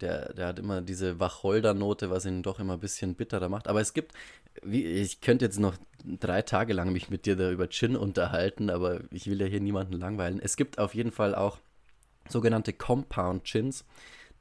der, 0.00 0.32
der 0.34 0.46
hat 0.48 0.58
immer 0.58 0.80
diese 0.82 1.20
Wacholdernote, 1.20 2.10
was 2.10 2.24
ihn 2.26 2.42
doch 2.42 2.58
immer 2.58 2.74
ein 2.74 2.80
bisschen 2.80 3.14
bitterer 3.14 3.48
macht. 3.48 3.68
Aber 3.68 3.80
es 3.80 3.92
gibt, 3.92 4.12
wie, 4.62 4.84
ich 4.84 5.20
könnte 5.20 5.44
jetzt 5.44 5.58
noch 5.60 5.76
drei 6.04 6.42
Tage 6.42 6.72
lang 6.72 6.90
mich 6.92 7.10
mit 7.10 7.26
dir 7.26 7.36
da 7.36 7.50
über 7.50 7.68
Gin 7.68 7.96
unterhalten, 7.96 8.70
aber 8.70 9.00
ich 9.12 9.26
will 9.30 9.40
ja 9.40 9.46
hier 9.46 9.60
niemanden 9.60 9.94
langweilen. 9.94 10.40
Es 10.40 10.56
gibt 10.56 10.78
auf 10.78 10.94
jeden 10.94 11.12
Fall 11.12 11.34
auch 11.34 11.58
sogenannte 12.28 12.72
Compound 12.72 13.44
Gins, 13.44 13.84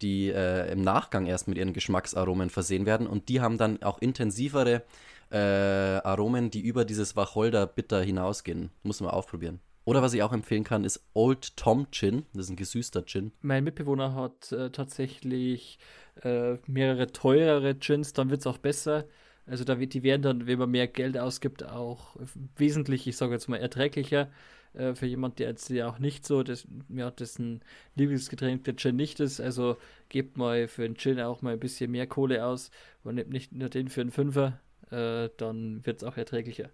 die 0.01 0.29
äh, 0.29 0.71
im 0.71 0.81
Nachgang 0.81 1.25
erst 1.25 1.47
mit 1.47 1.57
ihren 1.57 1.73
Geschmacksaromen 1.73 2.49
versehen 2.49 2.85
werden 2.85 3.07
und 3.07 3.29
die 3.29 3.41
haben 3.41 3.57
dann 3.57 3.81
auch 3.83 3.99
intensivere 3.99 4.83
äh, 5.31 5.37
Aromen, 5.37 6.51
die 6.51 6.61
über 6.61 6.85
dieses 6.85 7.15
Wacholder-Bitter 7.15 8.01
hinausgehen. 8.01 8.69
Muss 8.83 9.01
man 9.01 9.09
ausprobieren. 9.11 9.59
Oder 9.85 10.01
was 10.01 10.13
ich 10.13 10.23
auch 10.23 10.31
empfehlen 10.31 10.63
kann, 10.63 10.85
ist 10.85 11.03
Old 11.13 11.57
Tom 11.57 11.87
Gin. 11.91 12.25
Das 12.33 12.45
ist 12.45 12.51
ein 12.51 12.55
gesüßter 12.55 13.05
Gin. 13.05 13.31
Mein 13.41 13.63
Mitbewohner 13.63 14.15
hat 14.15 14.51
äh, 14.51 14.69
tatsächlich 14.69 15.77
äh, 16.21 16.57
mehrere 16.67 17.07
teurere 17.07 17.75
Gins, 17.75 18.13
dann 18.13 18.29
wird 18.29 18.41
es 18.41 18.47
auch 18.47 18.59
besser. 18.59 19.05
Also 19.45 19.65
da 19.65 19.79
wird, 19.79 19.93
die 19.93 20.03
werden 20.03 20.21
dann, 20.21 20.47
wenn 20.47 20.59
man 20.59 20.71
mehr 20.71 20.87
Geld 20.87 21.17
ausgibt, 21.17 21.65
auch 21.65 22.15
wesentlich, 22.55 23.07
ich 23.07 23.17
sage 23.17 23.33
jetzt 23.33 23.49
mal, 23.49 23.57
erträglicher. 23.57 24.29
Äh, 24.73 24.95
für 24.95 25.05
jemand, 25.05 25.39
der 25.39 25.49
jetzt 25.49 25.69
ja 25.69 25.87
auch 25.87 25.99
nicht 25.99 26.25
so, 26.25 26.43
das, 26.43 26.67
ja, 26.89 27.11
dessen 27.11 27.61
Lieblingsgetränk 27.95 28.63
der 28.63 28.75
Gin 28.75 28.95
nicht 28.95 29.19
ist. 29.19 29.39
Also 29.39 29.77
gebt 30.09 30.37
mal 30.37 30.67
für 30.67 30.83
einen 30.83 30.95
Gin 30.95 31.19
auch 31.19 31.41
mal 31.41 31.53
ein 31.53 31.59
bisschen 31.59 31.91
mehr 31.91 32.07
Kohle 32.07 32.45
aus 32.45 32.71
und 33.03 33.15
nehmt 33.15 33.29
nicht 33.29 33.51
nur 33.51 33.69
den 33.69 33.89
für 33.89 34.01
einen 34.01 34.11
Fünfer, 34.11 34.59
äh, 34.91 35.29
dann 35.37 35.85
wird 35.85 35.97
es 35.97 36.03
auch 36.03 36.17
erträglicher. 36.17 36.69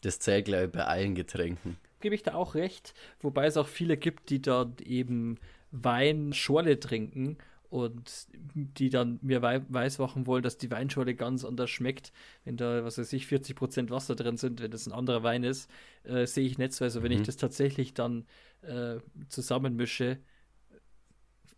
Das 0.00 0.18
zählt, 0.18 0.46
glaube 0.46 0.64
ich, 0.64 0.72
bei 0.72 0.84
allen 0.84 1.14
Getränken. 1.14 1.76
Gebe 2.00 2.16
ich 2.16 2.24
da 2.24 2.34
auch 2.34 2.56
recht, 2.56 2.94
wobei 3.20 3.46
es 3.46 3.56
auch 3.56 3.68
viele 3.68 3.96
gibt, 3.96 4.30
die 4.30 4.42
dann 4.42 4.74
eben 4.84 5.38
Weinschorle 5.70 6.80
trinken 6.80 7.38
und 7.72 8.26
die 8.32 8.90
dann 8.90 9.18
mir 9.22 9.40
wei 9.40 9.62
weiß 9.68 9.98
machen 9.98 10.26
wollen, 10.26 10.42
dass 10.42 10.58
die 10.58 10.70
Weinschorle 10.70 11.14
ganz 11.14 11.44
anders 11.44 11.70
schmeckt, 11.70 12.12
wenn 12.44 12.56
da, 12.58 12.84
was 12.84 12.98
weiß 12.98 13.12
ich, 13.14 13.26
40% 13.26 13.88
Wasser 13.90 14.14
drin 14.14 14.36
sind, 14.36 14.60
wenn 14.60 14.70
das 14.70 14.86
ein 14.86 14.92
anderer 14.92 15.22
Wein 15.22 15.42
ist, 15.42 15.70
äh, 16.04 16.26
sehe 16.26 16.46
ich 16.46 16.58
nicht 16.58 16.74
so. 16.74 16.84
Also 16.84 17.02
wenn 17.02 17.12
Mhm. 17.12 17.18
ich 17.18 17.22
das 17.22 17.38
tatsächlich 17.38 17.94
dann 17.94 18.26
äh, 18.60 18.98
zusammenmische, 19.28 20.18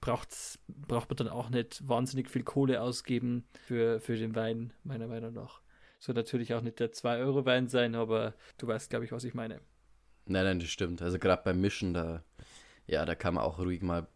braucht's, 0.00 0.58
braucht 0.68 1.08
man 1.10 1.16
dann 1.16 1.28
auch 1.28 1.50
nicht 1.50 1.86
wahnsinnig 1.88 2.30
viel 2.30 2.44
Kohle 2.44 2.80
ausgeben 2.80 3.44
für, 3.66 4.00
für 4.00 4.16
den 4.16 4.34
Wein, 4.36 4.72
meiner 4.84 5.06
Meinung 5.08 5.32
nach. 5.32 5.62
Soll 5.98 6.14
natürlich 6.14 6.54
auch 6.54 6.60
nicht 6.60 6.78
der 6.78 6.92
2-Euro-Wein 6.92 7.68
sein, 7.68 7.94
aber 7.94 8.34
du 8.58 8.66
weißt, 8.66 8.90
glaube 8.90 9.04
ich, 9.04 9.12
was 9.12 9.24
ich 9.24 9.34
meine. 9.34 9.60
Nein, 10.26 10.44
nein, 10.44 10.58
das 10.60 10.68
stimmt. 10.68 11.02
Also 11.02 11.18
gerade 11.18 11.42
beim 11.44 11.60
Mischen, 11.60 11.92
da, 11.94 12.22
ja, 12.86 13.04
da 13.04 13.14
kann 13.14 13.34
man 13.34 13.44
auch 13.44 13.58
ruhig 13.58 13.82
mal 13.82 14.06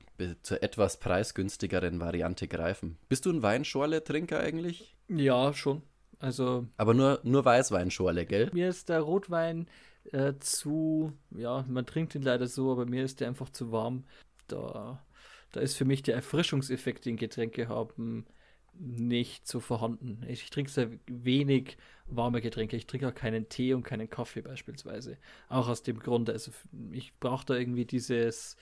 zur 0.43 0.63
etwas 0.63 0.99
preisgünstigeren 0.99 2.01
Variante 2.01 2.49
greifen. 2.49 2.99
Bist 3.09 3.27
du 3.27 3.31
ein 3.31 3.43
Weinschorle-Trinker 3.43 4.41
eigentlich? 4.41 4.97
Ja, 5.09 5.53
schon. 5.55 5.83
Also 6.19 6.67
Aber 6.77 6.95
nur, 6.95 7.21
nur 7.23 7.45
Weißweinschorle, 7.45 8.27
gell? 8.27 8.51
mir 8.53 8.69
ist 8.69 8.89
der 8.89 9.01
Rotwein 9.01 9.69
äh, 10.13 10.35
zu, 10.41 11.13
ja, 11.31 11.65
man 11.69 11.87
trinkt 11.87 12.15
ihn 12.15 12.23
leider 12.23 12.47
so, 12.47 12.73
aber 12.73 12.87
mir 12.87 13.05
ist 13.05 13.21
der 13.21 13.29
einfach 13.29 13.51
zu 13.51 13.71
warm. 13.73 14.05
Da, 14.49 15.05
da 15.53 15.61
ist 15.61 15.77
für 15.77 15.85
mich 15.85 16.03
der 16.03 16.17
Erfrischungseffekt, 16.17 17.05
den 17.05 17.17
Getränke 17.17 17.69
haben, 17.69 18.27
nicht 18.75 19.47
so 19.47 19.61
vorhanden. 19.61 20.25
Ich 20.29 20.51
trinke 20.51 20.71
sehr 20.71 20.91
wenig 21.07 21.77
warme 22.07 22.41
Getränke. 22.41 22.77
Ich 22.77 22.87
trinke 22.87 23.09
auch 23.09 23.15
keinen 23.15 23.49
Tee 23.49 23.75
und 23.75 23.83
keinen 23.83 24.09
Kaffee 24.09 24.41
beispielsweise. 24.43 25.19
Auch 25.49 25.69
aus 25.69 25.83
dem 25.83 25.99
Grund, 25.99 26.31
also 26.31 26.53
ich 26.93 27.13
brauche 27.19 27.45
da 27.47 27.55
irgendwie 27.55 27.85
dieses, 27.85 28.57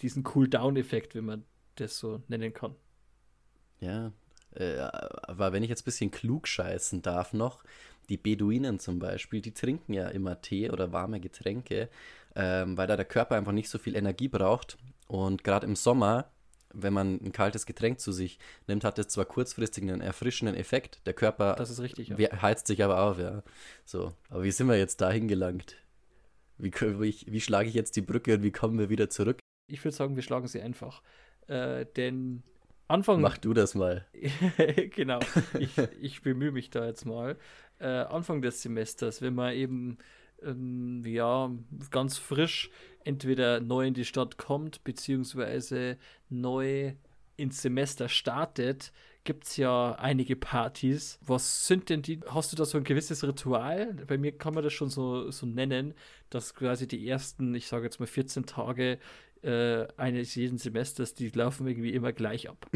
diesen 0.00 0.24
Cool-Down-Effekt, 0.34 1.14
wenn 1.14 1.24
man 1.24 1.44
das 1.76 1.98
so 1.98 2.22
nennen 2.28 2.52
kann. 2.52 2.74
Ja. 3.80 4.12
Äh, 4.54 4.78
aber 4.78 5.52
wenn 5.52 5.62
ich 5.62 5.68
jetzt 5.68 5.82
ein 5.82 5.84
bisschen 5.84 6.10
klug 6.10 6.48
scheißen 6.48 7.02
darf 7.02 7.32
noch, 7.32 7.62
die 8.08 8.16
Beduinen 8.16 8.78
zum 8.78 8.98
Beispiel, 8.98 9.40
die 9.40 9.52
trinken 9.52 9.92
ja 9.92 10.08
immer 10.08 10.40
Tee 10.40 10.70
oder 10.70 10.92
warme 10.92 11.20
Getränke, 11.20 11.90
ähm, 12.34 12.76
weil 12.76 12.86
da 12.86 12.96
der 12.96 13.04
Körper 13.04 13.36
einfach 13.36 13.52
nicht 13.52 13.68
so 13.68 13.78
viel 13.78 13.96
Energie 13.96 14.28
braucht. 14.28 14.78
Und 15.06 15.44
gerade 15.44 15.66
im 15.66 15.76
Sommer, 15.76 16.30
wenn 16.72 16.92
man 16.92 17.20
ein 17.22 17.32
kaltes 17.32 17.66
Getränk 17.66 18.00
zu 18.00 18.12
sich 18.12 18.38
nimmt, 18.66 18.84
hat 18.84 18.98
es 18.98 19.08
zwar 19.08 19.26
kurzfristig 19.26 19.82
einen 19.82 20.00
erfrischenden 20.00 20.56
Effekt. 20.56 21.06
Der 21.06 21.14
Körper 21.14 21.54
das 21.54 21.70
ist 21.70 21.80
richtig, 21.80 22.08
ja. 22.08 22.42
heizt 22.42 22.66
sich 22.66 22.82
aber 22.82 23.02
auf, 23.02 23.18
ja. 23.18 23.42
So, 23.84 24.12
aber 24.30 24.42
wie 24.42 24.50
sind 24.50 24.68
wir 24.68 24.78
jetzt 24.78 25.00
dahin 25.00 25.28
gelangt? 25.28 25.76
Wie, 26.56 26.72
wie, 26.72 27.16
wie 27.26 27.40
schlage 27.40 27.68
ich 27.68 27.74
jetzt 27.74 27.96
die 27.96 28.00
Brücke 28.00 28.34
und 28.34 28.42
wie 28.42 28.50
kommen 28.50 28.78
wir 28.78 28.88
wieder 28.88 29.10
zurück? 29.10 29.38
Ich 29.68 29.84
würde 29.84 29.96
sagen, 29.96 30.16
wir 30.16 30.22
schlagen 30.22 30.48
sie 30.48 30.60
einfach. 30.60 31.02
Äh, 31.46 31.86
denn 31.96 32.42
Anfang. 32.88 33.20
Mach 33.20 33.36
du 33.36 33.52
das 33.52 33.74
mal. 33.74 34.06
genau. 34.96 35.20
Ich, 35.58 35.76
ich 36.00 36.22
bemühe 36.22 36.52
mich 36.52 36.70
da 36.70 36.86
jetzt 36.86 37.04
mal. 37.04 37.36
Äh, 37.78 37.86
Anfang 37.86 38.40
des 38.40 38.62
Semesters, 38.62 39.20
wenn 39.20 39.34
man 39.34 39.52
eben 39.52 39.98
ähm, 40.42 41.04
ja 41.04 41.50
ganz 41.90 42.16
frisch 42.16 42.70
entweder 43.04 43.60
neu 43.60 43.86
in 43.86 43.94
die 43.94 44.06
Stadt 44.06 44.38
kommt, 44.38 44.84
beziehungsweise 44.84 45.98
neu 46.30 46.94
ins 47.36 47.62
Semester 47.62 48.08
startet, 48.08 48.92
gibt 49.24 49.44
es 49.44 49.58
ja 49.58 49.92
einige 49.92 50.36
Partys. 50.36 51.18
Was 51.24 51.66
sind 51.66 51.90
denn 51.90 52.00
die? 52.00 52.20
Hast 52.28 52.50
du 52.52 52.56
da 52.56 52.64
so 52.64 52.78
ein 52.78 52.84
gewisses 52.84 53.22
Ritual? 53.22 53.94
Bei 54.06 54.16
mir 54.16 54.32
kann 54.32 54.54
man 54.54 54.64
das 54.64 54.72
schon 54.72 54.88
so, 54.88 55.30
so 55.30 55.44
nennen, 55.44 55.94
dass 56.30 56.54
quasi 56.54 56.88
die 56.88 57.06
ersten, 57.06 57.54
ich 57.54 57.66
sage 57.66 57.84
jetzt 57.84 58.00
mal 58.00 58.06
14 58.06 58.46
Tage 58.46 58.98
äh, 59.42 59.86
eines 59.96 60.34
jeden 60.34 60.58
Semesters, 60.58 61.14
die 61.14 61.28
laufen 61.30 61.66
irgendwie 61.66 61.92
immer 61.92 62.12
gleich 62.12 62.48
ab. 62.48 62.70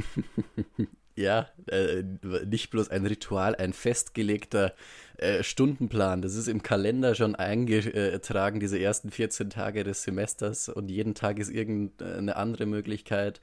ja, 1.16 1.48
äh, 1.66 2.02
nicht 2.46 2.70
bloß 2.70 2.90
ein 2.90 3.06
Ritual, 3.06 3.54
ein 3.56 3.72
festgelegter 3.72 4.74
äh, 5.18 5.42
Stundenplan. 5.42 6.22
Das 6.22 6.34
ist 6.34 6.48
im 6.48 6.62
Kalender 6.62 7.14
schon 7.14 7.34
eingetragen, 7.34 8.60
diese 8.60 8.78
ersten 8.78 9.10
14 9.10 9.50
Tage 9.50 9.84
des 9.84 10.02
Semesters 10.02 10.68
und 10.68 10.90
jeden 10.90 11.14
Tag 11.14 11.38
ist 11.38 11.50
irgendeine 11.50 12.36
andere 12.36 12.66
Möglichkeit 12.66 13.40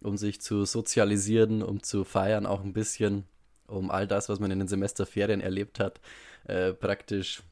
um 0.00 0.16
sich 0.16 0.40
zu 0.40 0.64
sozialisieren, 0.64 1.62
um 1.62 1.82
zu 1.82 2.04
feiern 2.04 2.46
auch 2.46 2.62
ein 2.62 2.72
bisschen, 2.72 3.24
um 3.66 3.90
all 3.90 4.06
das, 4.06 4.28
was 4.28 4.40
man 4.40 4.50
in 4.50 4.58
den 4.58 4.68
Semesterferien 4.68 5.40
erlebt 5.40 5.80
hat, 5.80 6.00
äh, 6.44 6.72
praktisch, 6.72 7.42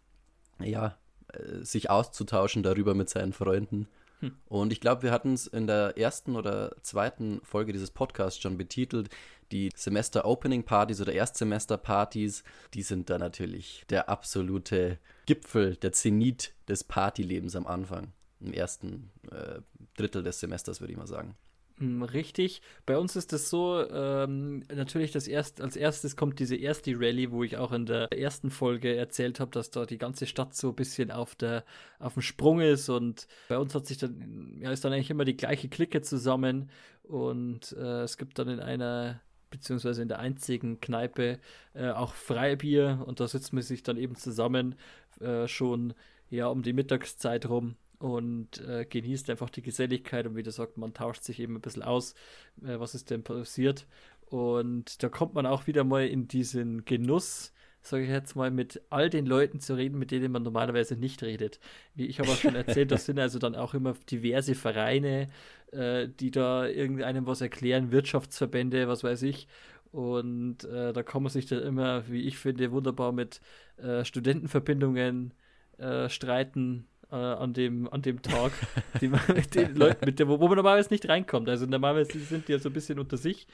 ja, 0.61 0.97
äh, 1.33 1.65
sich 1.65 1.91
auszutauschen 1.91 2.63
darüber 2.63 2.95
mit 2.95 3.11
seinen 3.11 3.33
Freunden. 3.33 3.89
Hm. 4.21 4.37
Und 4.47 4.73
ich 4.73 4.81
glaube, 4.81 5.03
wir 5.03 5.13
hatten 5.13 5.35
es 5.35 5.47
in 5.47 5.67
der 5.67 5.99
ersten 5.99 6.37
oder 6.37 6.75
zweiten 6.83 7.41
Folge 7.43 7.73
dieses 7.73 7.91
Podcasts 7.91 8.41
schon 8.41 8.57
betitelt. 8.57 9.11
Die 9.53 9.71
Semester-Opening-Partys 9.75 11.01
oder 11.01 11.13
Erstsemester-Partys, 11.13 12.43
die 12.75 12.83
sind 12.83 13.11
da 13.11 13.19
natürlich 13.19 13.85
der 13.91 14.09
absolute 14.09 14.99
Gipfel, 15.27 15.77
der 15.77 15.93
Zenit 15.93 16.55
des 16.69 16.83
Partylebens 16.83 17.55
am 17.55 17.67
Anfang. 17.67 18.13
Im 18.41 18.53
ersten 18.53 19.11
äh, 19.31 19.61
Drittel 19.97 20.23
des 20.23 20.41
Semesters, 20.41 20.81
würde 20.81 20.93
ich 20.93 20.99
mal 20.99 21.07
sagen. 21.07 21.37
Hm, 21.79 22.03
richtig. 22.03 22.63
Bei 22.87 22.97
uns 22.97 23.17
ist 23.17 23.35
es 23.35 23.51
so, 23.51 23.87
ähm, 23.91 24.63
natürlich 24.75 25.13
das 25.13 25.29
erst, 25.29 25.61
als 25.61 25.77
erstes 25.77 26.17
kommt 26.17 26.39
diese 26.39 26.57
erste 26.57 26.93
Rallye, 26.99 27.31
wo 27.31 27.45
ich 27.45 27.59
auch 27.59 27.71
in 27.73 27.85
der 27.85 28.11
ersten 28.13 28.51
Folge 28.51 28.97
erzählt 28.97 29.41
habe, 29.41 29.51
dass 29.51 29.71
da 29.71 29.85
die 29.85 29.99
ganze 29.99 30.27
Stadt 30.27 30.55
so 30.55 30.71
ein 30.71 30.75
bisschen 30.75 31.11
auf 31.11 31.35
der 31.35 31.65
auf 31.99 32.15
dem 32.15 32.23
Sprung 32.23 32.61
ist 32.61 32.89
und 32.89 33.29
bei 33.49 33.59
uns 33.59 33.75
hat 33.75 33.87
sich 33.87 33.99
dann, 33.99 34.59
ja, 34.59 34.71
ist 34.71 34.85
dann 34.87 34.93
eigentlich 34.95 35.11
immer 35.11 35.27
die 35.27 35.37
gleiche 35.37 35.69
Clique 35.69 36.01
zusammen 36.01 36.71
und 37.03 37.73
äh, 37.73 38.03
es 38.03 38.17
gibt 38.17 38.39
dann 38.39 38.49
in 38.49 38.61
einer 38.61 39.21
beziehungsweise 39.51 40.01
in 40.01 40.09
der 40.09 40.19
einzigen 40.19 40.81
Kneipe 40.81 41.39
äh, 41.75 41.91
auch 41.91 42.15
Freibier 42.15 43.05
und 43.07 43.21
da 43.21 43.29
sitzt 43.29 43.53
man 43.53 43.63
sich 43.63 43.83
dann 43.83 43.99
eben 43.99 44.17
zusammen 44.17 44.77
äh, 45.21 45.47
schon 45.47 45.93
ja 46.31 46.47
um 46.47 46.63
die 46.63 46.73
Mittagszeit 46.73 47.49
rum 47.49 47.77
und 47.99 48.61
äh, 48.67 48.85
genießt 48.85 49.31
einfach 49.31 49.51
die 49.51 49.63
Geselligkeit 49.63 50.27
und 50.27 50.37
wie 50.37 50.43
du 50.43 50.51
sagst, 50.51 50.77
man 50.77 50.95
tauscht 50.95 51.23
sich 51.23 51.41
eben 51.41 51.57
ein 51.57 51.61
bisschen 51.61 51.83
aus, 51.83 52.15
äh, 52.63 52.79
was 52.79 52.95
ist 52.95 53.11
denn 53.11 53.23
passiert. 53.23 53.87
Und 54.27 55.03
da 55.03 55.09
kommt 55.09 55.35
man 55.35 55.47
auch 55.47 55.67
wieder 55.67 55.85
mal 55.85 56.07
in 56.07 56.29
diesen 56.29 56.85
Genuss, 56.85 57.53
sage 57.81 58.05
ich 58.05 58.11
jetzt 58.11 58.35
mal, 58.35 58.51
mit 58.51 58.83
all 58.91 59.09
den 59.09 59.25
Leuten 59.25 59.61
zu 59.61 59.75
reden, 59.75 59.99
mit 59.99 60.11
denen 60.11 60.33
man 60.33 60.43
normalerweise 60.43 60.97
nicht 60.97 61.23
redet. 61.23 61.61
Wie 61.95 62.07
ich 62.07 62.19
habe 62.19 62.31
auch 62.31 62.37
schon 62.37 62.57
erzählt, 62.57 62.91
das 62.91 63.07
sind 63.07 63.19
also 63.19 63.39
dann 63.39 63.55
auch 63.55 63.75
immer 63.75 63.95
diverse 64.11 64.55
Vereine, 64.55 65.29
äh, 65.73 66.09
die 66.09 66.31
da 66.31 66.67
irgendeinem 66.67 67.27
was 67.27 67.41
erklären, 67.41 67.93
Wirtschaftsverbände, 67.93 68.89
was 68.89 69.05
weiß 69.05 69.23
ich. 69.23 69.47
Und 69.93 70.65
äh, 70.65 70.93
da 70.93 71.03
kann 71.03 71.23
man 71.23 71.31
sich 71.31 71.47
dann 71.47 71.63
immer, 71.63 72.09
wie 72.09 72.23
ich 72.23 72.37
finde, 72.39 72.73
wunderbar 72.73 73.13
mit 73.13 73.41
äh, 73.79 74.05
Studentenverbindungen 74.05 75.33
äh, 75.79 76.09
streiten 76.09 76.87
äh, 77.11 77.17
an, 77.17 77.53
dem, 77.53 77.89
an 77.93 78.03
dem 78.03 78.23
Tag, 78.23 78.53
die 79.01 79.09
man 79.09 79.21
mit 79.35 79.55
den 79.55 79.75
Leuten, 79.75 80.05
mit 80.05 80.19
der, 80.19 80.29
wo, 80.29 80.41
wo 80.41 80.49
man 80.49 80.57
normalerweise 80.57 80.93
nicht 80.93 81.09
reinkommt. 81.09 81.49
Also 81.49 81.67
normalerweise 81.67 82.19
sind 82.19 82.49
die 82.49 82.53
ja 82.53 82.59
so 82.59 82.69
ein 82.69 82.73
bisschen 82.73 82.99
unter 82.99 83.17
sich 83.17 83.47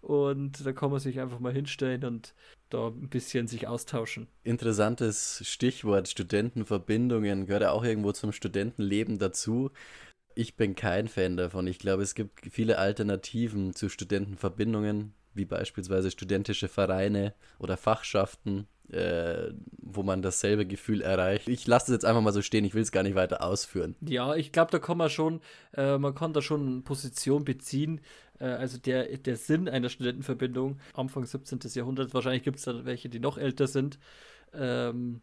und 0.00 0.64
da 0.64 0.72
kann 0.72 0.90
man 0.90 1.00
sich 1.00 1.20
einfach 1.20 1.40
mal 1.40 1.52
hinstellen 1.52 2.04
und 2.04 2.34
da 2.70 2.88
ein 2.88 3.08
bisschen 3.08 3.48
sich 3.48 3.66
austauschen. 3.66 4.28
Interessantes 4.44 5.42
Stichwort, 5.44 6.08
Studentenverbindungen, 6.08 7.46
gehört 7.46 7.62
ja 7.62 7.72
auch 7.72 7.84
irgendwo 7.84 8.12
zum 8.12 8.32
Studentenleben 8.32 9.18
dazu. 9.18 9.70
Ich 10.34 10.56
bin 10.56 10.74
kein 10.74 11.08
Fan 11.08 11.36
davon. 11.36 11.66
Ich 11.66 11.78
glaube, 11.78 12.02
es 12.02 12.14
gibt 12.14 12.46
viele 12.50 12.78
Alternativen 12.78 13.74
zu 13.74 13.88
Studentenverbindungen, 13.88 15.12
wie 15.34 15.44
beispielsweise 15.44 16.10
studentische 16.10 16.68
Vereine 16.68 17.34
oder 17.58 17.76
Fachschaften 17.76 18.68
äh, 18.92 19.52
wo 19.78 20.02
man 20.02 20.22
dasselbe 20.22 20.66
Gefühl 20.66 21.00
erreicht. 21.00 21.48
Ich 21.48 21.66
lasse 21.66 21.92
es 21.92 21.96
jetzt 21.96 22.04
einfach 22.04 22.22
mal 22.22 22.32
so 22.32 22.42
stehen, 22.42 22.64
ich 22.64 22.74
will 22.74 22.82
es 22.82 22.92
gar 22.92 23.02
nicht 23.02 23.14
weiter 23.14 23.42
ausführen. 23.42 23.96
Ja, 24.00 24.34
ich 24.34 24.52
glaube, 24.52 24.70
da 24.70 24.78
kann 24.78 24.98
man 24.98 25.10
schon, 25.10 25.40
äh, 25.76 25.98
man 25.98 26.14
kann 26.14 26.32
da 26.32 26.42
schon 26.42 26.82
Position 26.84 27.44
beziehen. 27.44 28.00
Äh, 28.38 28.46
also 28.46 28.78
der, 28.78 29.16
der 29.18 29.36
Sinn 29.36 29.68
einer 29.68 29.88
Studentenverbindung, 29.88 30.80
Anfang 30.94 31.24
17. 31.24 31.60
Jahrhundert, 31.74 32.14
wahrscheinlich 32.14 32.42
gibt 32.42 32.58
es 32.58 32.64
da 32.64 32.84
welche, 32.84 33.08
die 33.08 33.20
noch 33.20 33.38
älter 33.38 33.66
sind. 33.66 33.98
Ähm, 34.52 35.22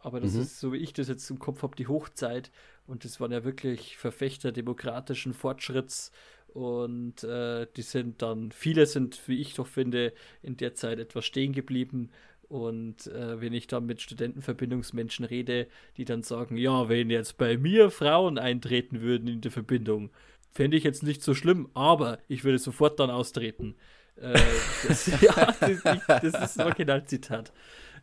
aber 0.00 0.20
das 0.20 0.34
mhm. 0.34 0.42
ist, 0.42 0.60
so 0.60 0.72
wie 0.72 0.78
ich 0.78 0.92
das 0.92 1.08
jetzt 1.08 1.28
im 1.30 1.38
Kopf 1.38 1.62
habe, 1.62 1.76
die 1.76 1.88
Hochzeit. 1.88 2.50
Und 2.86 3.04
das 3.04 3.20
waren 3.20 3.32
ja 3.32 3.44
wirklich 3.44 3.96
Verfechter 3.96 4.52
demokratischen 4.52 5.34
Fortschritts. 5.34 6.12
Und 6.48 7.24
äh, 7.24 7.66
die 7.76 7.82
sind 7.82 8.22
dann, 8.22 8.52
viele 8.52 8.86
sind, 8.86 9.28
wie 9.28 9.40
ich 9.40 9.54
doch 9.54 9.66
finde, 9.66 10.12
in 10.42 10.56
der 10.56 10.74
Zeit 10.74 10.98
etwas 10.98 11.24
stehen 11.24 11.52
geblieben 11.52 12.10
und 12.48 13.06
äh, 13.08 13.40
wenn 13.40 13.52
ich 13.52 13.66
dann 13.66 13.86
mit 13.86 14.00
Studentenverbindungsmenschen 14.00 15.24
rede, 15.24 15.66
die 15.96 16.04
dann 16.04 16.22
sagen, 16.22 16.56
ja, 16.56 16.88
wenn 16.88 17.10
jetzt 17.10 17.36
bei 17.36 17.58
mir 17.58 17.90
Frauen 17.90 18.38
eintreten 18.38 19.00
würden 19.02 19.28
in 19.28 19.40
die 19.40 19.50
Verbindung, 19.50 20.10
fände 20.50 20.76
ich 20.76 20.84
jetzt 20.84 21.02
nicht 21.02 21.22
so 21.22 21.34
schlimm, 21.34 21.68
aber 21.74 22.18
ich 22.26 22.44
würde 22.44 22.58
sofort 22.58 22.98
dann 23.00 23.10
austreten. 23.10 23.74
Äh, 24.16 24.38
das, 24.86 25.06
ja, 25.20 25.54
das, 25.60 26.22
das, 26.22 26.50
ist 26.50 26.60
ein 26.60 26.66
Originalzitat. 26.66 27.52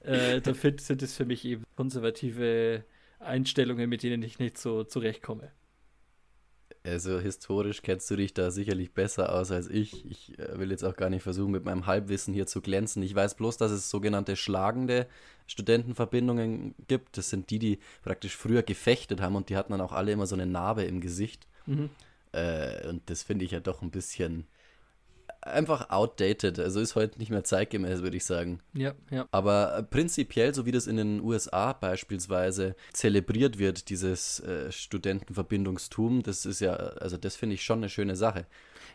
Äh, 0.02 0.42
da 0.42 0.54
sind 0.54 1.02
es 1.02 1.16
für 1.16 1.26
mich 1.26 1.44
eben 1.46 1.64
konservative 1.76 2.86
Einstellungen, 3.20 3.90
mit 3.90 4.04
denen 4.04 4.22
ich 4.22 4.38
nicht 4.38 4.58
so 4.58 4.84
zurechtkomme. 4.84 5.52
Also 6.86 7.20
historisch 7.20 7.82
kennst 7.82 8.10
du 8.12 8.16
dich 8.16 8.34
da 8.34 8.52
sicherlich 8.52 8.94
besser 8.94 9.34
aus 9.34 9.50
als 9.52 9.68
ich. 9.68 10.06
Ich 10.06 10.38
äh, 10.38 10.60
will 10.60 10.70
jetzt 10.70 10.84
auch 10.84 10.96
gar 10.96 11.10
nicht 11.10 11.24
versuchen, 11.24 11.52
mit 11.52 11.66
meinem 11.66 11.88
Halbwissen 11.88 12.34
hier 12.34 12.46
zu 12.46 12.62
glänzen. 12.62 13.02
Ich 13.02 13.16
weiß 13.16 13.36
bloß, 13.36 13.58
dass 13.58 13.72
es 13.72 13.90
sogenannte 13.90 14.36
schlagende 14.36 15.08
Studentenverbindungen 15.48 16.76
gibt. 16.88 17.18
Das 17.18 17.32
sind 17.32 17.50
die, 17.50 17.60
die 17.60 17.80
praktisch 18.04 18.36
früher 18.36 18.62
gefechtet 18.62 19.20
haben 19.20 19.36
und 19.36 19.50
die 19.50 19.58
hatten 19.58 19.72
dann 19.72 19.82
auch 19.82 19.94
alle 19.94 20.12
immer 20.12 20.28
so 20.28 20.36
eine 20.36 20.46
Narbe 20.46 20.84
im 20.84 21.02
Gesicht. 21.02 21.48
Mhm. 21.66 21.90
Äh, 22.34 22.88
und 22.88 23.10
das 23.10 23.24
finde 23.24 23.46
ich 23.46 23.52
ja 23.52 23.60
doch 23.60 23.82
ein 23.82 23.92
bisschen 23.92 24.46
einfach 25.46 25.90
outdated. 25.90 26.60
Also 26.60 26.80
ist 26.80 26.96
heute 26.96 27.20
nicht 27.20 27.30
mehr 27.30 27.44
zeitgemäß, 27.44 28.02
würde 28.02 28.18
ich 28.18 28.26
sagen. 28.26 28.60
Ja, 28.74 28.94
ja. 29.12 29.28
Aber 29.32 29.78
äh, 29.78 29.84
prinzipiell, 29.84 30.54
so 30.54 30.66
wie 30.66 30.72
das 30.72 30.88
in 30.88 30.98
den 30.98 31.22
USA 31.22 31.74
beispielsweise 31.74 32.76
zelebriert 32.94 33.60
wird, 33.60 33.90
dieses 33.90 34.40
äh, 34.42 34.72
Studentenverbindungstum, 34.72 36.24
das 36.24 36.46
ist 36.46 36.60
ja, 36.60 36.74
also 36.74 37.18
das 37.18 37.36
finde 37.36 37.56
ich 37.56 37.64
schon 37.64 37.80
eine 37.80 37.90
schöne 37.90 38.16
Sache. 38.16 38.46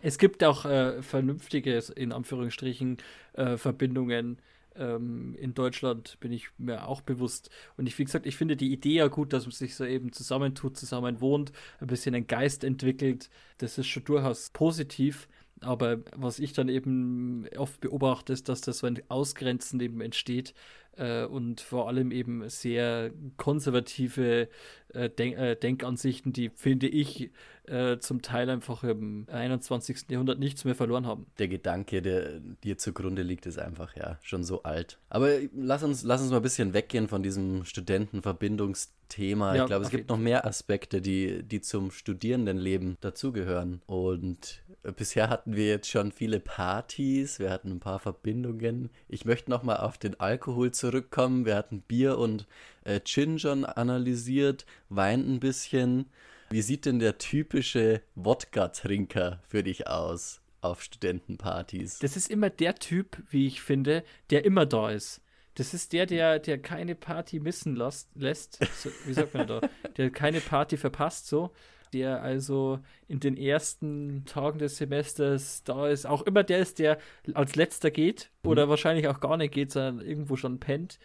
Es 0.02 0.19
gibt 0.19 0.42
auch 0.45 0.64
äh, 0.64 1.02
vernünftige, 1.02 1.78
in 1.95 2.12
Anführungsstrichen, 2.12 2.99
äh, 3.35 3.57
Verbindungen. 3.57 4.38
Ähm, 4.76 5.37
in 5.38 5.54
Deutschland 5.54 6.19
bin 6.21 6.33
ich 6.33 6.49
mir 6.59 6.88
auch 6.88 7.00
bewusst. 7.00 7.50
Und 7.76 7.87
ich, 7.87 7.99
wie 7.99 8.04
gesagt, 8.04 8.26
ich 8.26 8.37
finde 8.37 8.57
die 8.57 8.73
Idee 8.73 8.95
ja 8.95 9.09
gut, 9.09 9.33
dass 9.33 9.45
man 9.45 9.52
sich 9.52 9.75
so 9.75 9.85
eben 9.85 10.12
zusammentut, 10.12 10.76
zusammen 10.76 11.21
wohnt, 11.21 11.52
ein 11.80 11.87
bisschen 11.87 12.14
einen 12.14 12.26
Geist 12.26 12.64
entwickelt. 12.64 13.30
Das 13.59 13.78
ist 13.78 13.88
schon 13.88 14.04
durchaus 14.04 14.50
positiv. 14.50 15.28
Aber 15.62 15.99
was 16.17 16.38
ich 16.38 16.52
dann 16.52 16.69
eben 16.69 17.47
oft 17.57 17.81
beobachte, 17.81 18.33
ist, 18.33 18.49
dass 18.49 18.61
das 18.62 18.79
so 18.79 18.87
ein 18.87 19.02
Ausgrenzen 19.09 19.79
eben 19.81 20.00
entsteht 20.00 20.55
äh, 20.97 21.25
und 21.25 21.61
vor 21.61 21.88
allem 21.88 22.12
eben 22.12 22.49
sehr 22.49 23.11
konservative 23.37 24.49
äh, 24.95 25.11
Denk 25.11 25.37
äh, 25.37 25.57
Denkansichten, 25.57 26.33
die, 26.33 26.50
finde 26.50 26.88
ich, 26.88 27.31
äh, 27.71 27.99
zum 28.00 28.21
Teil 28.21 28.50
einfach 28.50 28.83
im 28.83 29.27
21. 29.31 30.07
Jahrhundert 30.09 30.39
nichts 30.39 30.65
mehr 30.65 30.75
verloren 30.75 31.07
haben. 31.07 31.27
Der 31.39 31.49
Gedanke, 31.49 32.03
der 32.03 32.41
dir 32.65 32.79
zugrunde 32.79 33.23
liegt, 33.23 33.47
ist 33.47 33.59
einfach 33.59 33.97
ja 33.97 34.19
schon 34.23 34.43
so 34.43 34.65
alt. 34.65 34.99
Aber 35.09 35.31
lass 35.55 35.83
uns, 35.83 36.03
lass 36.03 36.21
uns 36.21 36.31
mal 36.31 36.39
ein 36.39 36.43
bisschen 36.43 36.75
weggehen 36.75 37.09
von 37.09 37.23
diesem 37.23 37.65
Studentenverbindungsthema. 37.65 39.55
Ja, 39.55 39.62
ich 39.62 39.69
glaube, 39.69 39.85
es 39.85 39.91
gibt 39.91 40.09
noch 40.09 40.19
mehr 40.19 40.45
Aspekte, 40.47 41.00
die, 41.00 41.45
die 41.45 41.61
zum 41.61 41.91
Studierendenleben 41.91 42.97
dazugehören. 43.00 43.83
Und 43.87 44.62
bisher 44.97 45.29
hatten 45.29 45.55
wir 45.55 45.67
jetzt 45.67 45.89
schon 45.89 46.11
viele 46.11 46.41
Partys, 46.41 47.39
wir 47.39 47.50
hatten 47.50 47.71
ein 47.71 47.81
paar 47.81 48.00
Verbindungen. 48.00 48.91
Ich 49.09 49.25
möchte 49.25 49.50
nochmal 49.50 49.79
auf 49.79 49.99
den 49.99 50.19
Alkohol 50.19 50.73
zurückkommen. 50.73 51.45
Wir 51.45 51.57
hatten 51.57 51.83
Bier 51.83 52.19
und 52.19 52.47
äh, 52.85 53.00
Gin 53.05 53.39
schon 53.39 53.65
analysiert, 53.65 54.67
Wein 54.89 55.21
ein 55.35 55.41
bisschen. 55.41 56.07
Wie 56.52 56.62
sieht 56.62 56.85
denn 56.85 56.99
der 56.99 57.19
typische 57.19 58.02
Wodka-Trinker 58.16 59.40
für 59.47 59.62
dich 59.62 59.87
aus 59.87 60.40
auf 60.61 60.83
Studentenpartys? 60.83 62.00
Das 62.00 62.16
ist 62.16 62.28
immer 62.28 62.50
der 62.50 62.75
Typ, 62.75 63.23
wie 63.30 63.47
ich 63.47 63.62
finde, 63.62 64.02
der 64.30 64.45
immer 64.45 64.66
da 64.66 64.90
ist. 64.90 65.23
Das 65.54 65.75
ist 65.75 65.92
der, 65.92 66.07
der, 66.07 66.40
der 66.40 66.59
keine 66.59 66.97
Party 66.97 67.38
missen 67.38 67.76
lässt. 67.76 68.09
lässt 68.16 68.59
so, 68.83 68.90
wie 69.07 69.12
sagt 69.12 69.35
man 69.35 69.47
da? 69.47 69.61
Der 69.97 70.11
keine 70.11 70.40
Party 70.40 70.76
verpasst, 70.76 71.26
so 71.26 71.50
der 71.92 72.23
also 72.23 72.78
in 73.09 73.21
den 73.21 73.37
ersten 73.37 74.25
Tagen 74.25 74.59
des 74.59 74.76
Semesters 74.76 75.64
da 75.64 75.88
ist, 75.88 76.07
auch 76.07 76.23
immer 76.23 76.45
der 76.45 76.61
ist, 76.61 76.78
der 76.78 76.99
als 77.35 77.57
letzter 77.57 77.90
geht 77.90 78.30
oder 78.45 78.66
mhm. 78.66 78.71
wahrscheinlich 78.71 79.09
auch 79.09 79.21
gar 79.21 79.37
nicht 79.37 79.52
geht, 79.52 79.73
sondern 79.73 80.07
irgendwo 80.07 80.37
schon 80.37 80.61
pennt. 80.61 80.99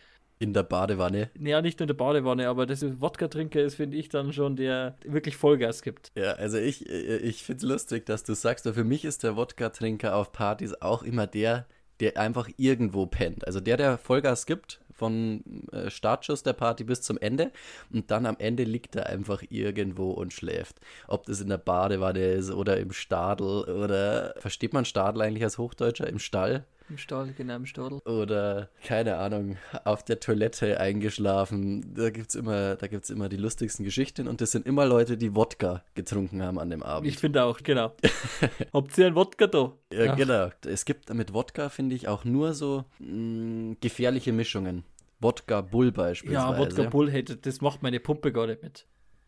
In 0.46 0.54
der 0.54 0.62
Badewanne. 0.62 1.32
Ja, 1.40 1.60
nicht 1.60 1.80
nur 1.80 1.86
in 1.86 1.88
der 1.88 1.96
Badewanne, 1.96 2.48
aber 2.48 2.68
das 2.68 2.84
Wodka-Trinker 3.02 3.64
ist, 3.64 3.74
finde 3.74 3.98
ich, 3.98 4.10
dann 4.10 4.32
schon 4.32 4.56
der 4.56 4.96
wirklich 5.04 5.38
Vollgas 5.38 5.82
gibt. 5.82 6.12
Ja, 6.16 6.34
also 6.34 6.60
ich, 6.60 6.88
ich 6.88 7.42
finde 7.42 7.66
es 7.66 7.72
lustig, 7.72 8.06
dass 8.06 8.24
du 8.24 8.36
sagst, 8.36 8.70
für 8.70 8.84
mich 8.84 9.06
ist 9.06 9.24
der 9.24 9.36
Wodka-Trinker 9.36 10.16
auf 10.16 10.32
Partys 10.32 10.80
auch 10.82 11.02
immer 11.02 11.26
der, 11.26 11.66
der 12.00 12.18
einfach 12.18 12.48
irgendwo 12.58 13.08
pennt. 13.08 13.48
Also 13.48 13.60
der, 13.60 13.78
der 13.78 13.98
Vollgas 13.98 14.46
gibt, 14.46 14.82
von 14.94 15.44
äh, 15.72 15.90
Startschuss 15.90 16.44
der 16.44 16.54
Party 16.54 16.84
bis 16.84 17.02
zum 17.02 17.18
Ende 17.18 17.52
und 17.92 18.12
dann 18.12 18.28
am 18.28 18.38
Ende 18.38 18.64
liegt 18.66 18.96
er 18.96 19.08
einfach 19.08 19.44
irgendwo 19.50 20.12
und 20.12 20.32
schläft. 20.32 20.80
Ob 21.08 21.26
das 21.26 21.42
in 21.42 21.50
der 21.50 21.58
Badewanne 21.58 22.20
ist 22.20 22.52
oder 22.52 22.78
im 22.78 22.92
Stadel 22.92 23.64
oder 23.66 24.36
versteht 24.38 24.74
man 24.74 24.86
Stadel 24.86 25.24
eigentlich 25.24 25.44
als 25.44 25.58
Hochdeutscher 25.58 26.08
im 26.08 26.20
Stall? 26.20 26.66
Im 26.88 27.00
Stall, 27.00 27.34
genau, 27.36 27.56
im 27.56 27.66
Stadel. 27.66 28.00
Oder, 28.06 28.70
keine 28.84 29.18
Ahnung, 29.18 29.58
auf 29.86 30.04
der 30.04 30.20
Toilette 30.20 30.80
eingeschlafen. 30.80 31.96
Da 31.96 32.12
gibt 32.12 32.30
es 32.30 32.36
immer, 32.36 32.78
immer 33.10 33.28
die 33.30 33.38
lustigsten 33.38 33.84
Geschichten 33.84 34.28
und 34.28 34.40
das 34.40 34.52
sind 34.52 34.68
immer 34.68 34.86
Leute, 34.86 35.18
die 35.18 35.36
Wodka 35.36 35.84
getrunken 35.96 36.44
haben 36.44 36.60
an 36.60 36.70
dem 36.70 36.84
Abend. 36.84 37.08
Ich 37.08 37.18
finde 37.18 37.44
auch, 37.44 37.58
genau. 37.64 37.94
Habt 38.74 38.98
ihr 39.00 39.08
einen 39.08 39.16
Wodka 39.16 39.48
da? 39.48 39.74
Ja, 39.92 40.12
Ach. 40.12 40.16
genau. 40.16 40.50
Es 40.64 40.86
gibt 40.86 41.12
mit 41.12 41.34
Wodka, 41.34 41.70
finde 41.70 41.96
ich, 41.96 42.08
auch 42.08 42.24
nur 42.24 42.54
so 42.54 42.86
mh, 43.00 43.72
mm, 43.72 43.78
gefährliche 43.82 44.32
Mischungen. 44.32 44.84
Wodka 45.20 45.62
Bull 45.62 45.92
beispielsweise. 45.92 46.54
Ja, 46.54 46.58
Wodka 46.58 46.84
Bull, 46.84 47.10
hey, 47.10 47.24
das 47.24 47.62
macht 47.62 47.82
meine 47.82 48.00
Pumpe 48.00 48.32
gar 48.32 48.46
nicht 48.46 48.62
mit. 48.62 48.86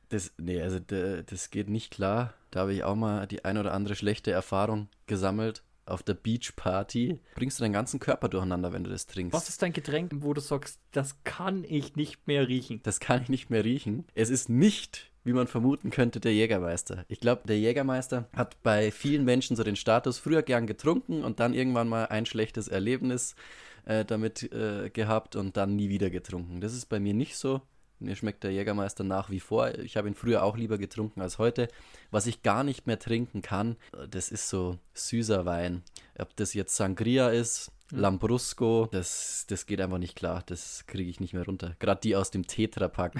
Das, 0.09 0.31
nee, 0.37 0.61
also 0.61 0.79
das 0.79 1.49
geht 1.49 1.69
nicht 1.69 1.91
klar. 1.91 2.33
Da 2.51 2.61
habe 2.61 2.73
ich 2.73 2.83
auch 2.83 2.95
mal 2.95 3.25
die 3.25 3.43
ein 3.45 3.57
oder 3.57 3.73
andere 3.73 3.95
schlechte 3.95 4.31
Erfahrung 4.31 4.89
gesammelt 5.07 5.63
auf 5.87 6.03
der 6.03 6.13
Beachparty 6.13 7.19
bringst 7.35 7.59
du 7.59 7.63
deinen 7.63 7.73
ganzen 7.73 7.99
Körper 7.99 8.29
durcheinander, 8.29 8.73
wenn 8.73 8.83
du 8.83 8.89
das 8.89 9.05
trinkst. 9.07 9.33
Was 9.33 9.49
ist 9.49 9.61
dein 9.61 9.73
Getränk, 9.73 10.11
wo 10.17 10.33
du 10.33 10.41
sagst, 10.41 10.79
das 10.91 11.23
kann 11.23 11.63
ich 11.63 11.95
nicht 11.95 12.27
mehr 12.27 12.47
riechen? 12.47 12.81
Das 12.83 12.99
kann 12.99 13.21
ich 13.21 13.29
nicht 13.29 13.49
mehr 13.49 13.63
riechen. 13.63 14.05
Es 14.15 14.29
ist 14.29 14.49
nicht, 14.49 15.11
wie 15.23 15.33
man 15.33 15.47
vermuten 15.47 15.89
könnte, 15.89 16.19
der 16.19 16.33
Jägermeister. 16.33 17.05
Ich 17.07 17.19
glaube, 17.19 17.43
der 17.47 17.59
Jägermeister 17.59 18.27
hat 18.33 18.61
bei 18.63 18.91
vielen 18.91 19.25
Menschen 19.25 19.55
so 19.55 19.63
den 19.63 19.75
Status 19.75 20.17
früher 20.17 20.41
gern 20.41 20.67
getrunken 20.67 21.23
und 21.23 21.39
dann 21.39 21.53
irgendwann 21.53 21.87
mal 21.87 22.05
ein 22.05 22.25
schlechtes 22.25 22.67
Erlebnis 22.67 23.35
äh, 23.85 24.05
damit 24.05 24.51
äh, 24.51 24.89
gehabt 24.89 25.35
und 25.35 25.57
dann 25.57 25.75
nie 25.75 25.89
wieder 25.89 26.09
getrunken. 26.09 26.61
Das 26.61 26.73
ist 26.73 26.87
bei 26.87 26.99
mir 26.99 27.13
nicht 27.13 27.37
so. 27.37 27.61
Mir 27.99 28.15
schmeckt 28.15 28.43
der 28.43 28.51
Jägermeister 28.51 29.03
nach 29.03 29.29
wie 29.31 29.39
vor. 29.39 29.73
Ich 29.79 29.97
habe 29.97 30.07
ihn 30.07 30.13
früher 30.13 30.43
auch 30.43 30.55
lieber 30.55 30.77
getrunken 30.77 31.21
als 31.21 31.39
heute. 31.39 31.67
Was 32.11 32.27
ich 32.27 32.43
gar 32.43 32.63
nicht 32.63 32.85
mehr 32.85 32.99
trinken 32.99 33.41
kann, 33.41 33.75
das 34.09 34.29
ist 34.29 34.49
so 34.49 34.77
süßer 34.93 35.45
Wein. 35.45 35.81
Ob 36.19 36.35
das 36.35 36.53
jetzt 36.53 36.75
Sangria 36.75 37.29
ist, 37.29 37.71
mhm. 37.91 37.99
Lambrusco, 37.99 38.87
das, 38.91 39.45
das 39.49 39.65
geht 39.65 39.81
einfach 39.81 39.97
nicht 39.97 40.15
klar. 40.15 40.43
Das 40.45 40.85
kriege 40.85 41.09
ich 41.09 41.19
nicht 41.19 41.33
mehr 41.33 41.45
runter. 41.45 41.75
Gerade 41.79 42.01
die 42.01 42.15
aus 42.15 42.29
dem 42.29 42.45
Tetra-Pack. 42.45 43.13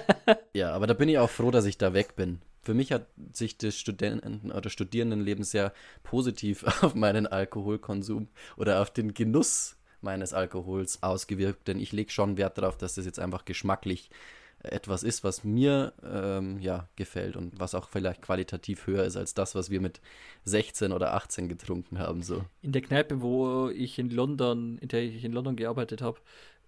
ja, 0.54 0.72
aber 0.72 0.86
da 0.86 0.94
bin 0.94 1.10
ich 1.10 1.18
auch 1.18 1.30
froh, 1.30 1.50
dass 1.50 1.66
ich 1.66 1.76
da 1.76 1.92
weg 1.92 2.16
bin. 2.16 2.40
Für 2.62 2.72
mich 2.72 2.92
hat 2.92 3.08
sich 3.32 3.58
das 3.58 3.76
Studenten- 3.76 4.50
oder 4.50 4.70
Studierendenleben 4.70 5.44
sehr 5.44 5.74
positiv 6.02 6.64
auf 6.82 6.94
meinen 6.94 7.26
Alkoholkonsum 7.26 8.28
oder 8.56 8.80
auf 8.80 8.90
den 8.90 9.12
Genuss 9.12 9.76
meines 10.04 10.32
Alkohols 10.32 11.02
ausgewirkt, 11.02 11.66
denn 11.68 11.80
ich 11.80 11.92
lege 11.92 12.12
schon 12.12 12.36
Wert 12.36 12.58
darauf, 12.58 12.76
dass 12.76 12.94
das 12.94 13.06
jetzt 13.06 13.18
einfach 13.18 13.44
geschmacklich 13.44 14.10
etwas 14.64 15.02
ist, 15.02 15.24
was 15.24 15.44
mir 15.44 15.92
ähm, 16.02 16.58
ja 16.60 16.88
gefällt 16.96 17.36
und 17.36 17.58
was 17.58 17.74
auch 17.74 17.88
vielleicht 17.88 18.22
qualitativ 18.22 18.86
höher 18.86 19.04
ist 19.04 19.16
als 19.16 19.34
das, 19.34 19.54
was 19.54 19.70
wir 19.70 19.80
mit 19.80 20.00
16 20.44 20.92
oder 20.92 21.14
18 21.14 21.48
getrunken 21.48 21.98
haben. 21.98 22.22
So. 22.22 22.44
In 22.62 22.72
der 22.72 22.82
Kneipe, 22.82 23.20
wo 23.20 23.68
ich 23.68 23.98
in 23.98 24.10
London, 24.10 24.78
in 24.78 24.88
der 24.88 25.02
ich 25.02 25.24
in 25.24 25.32
London 25.32 25.56
gearbeitet 25.56 26.02
habe, 26.02 26.18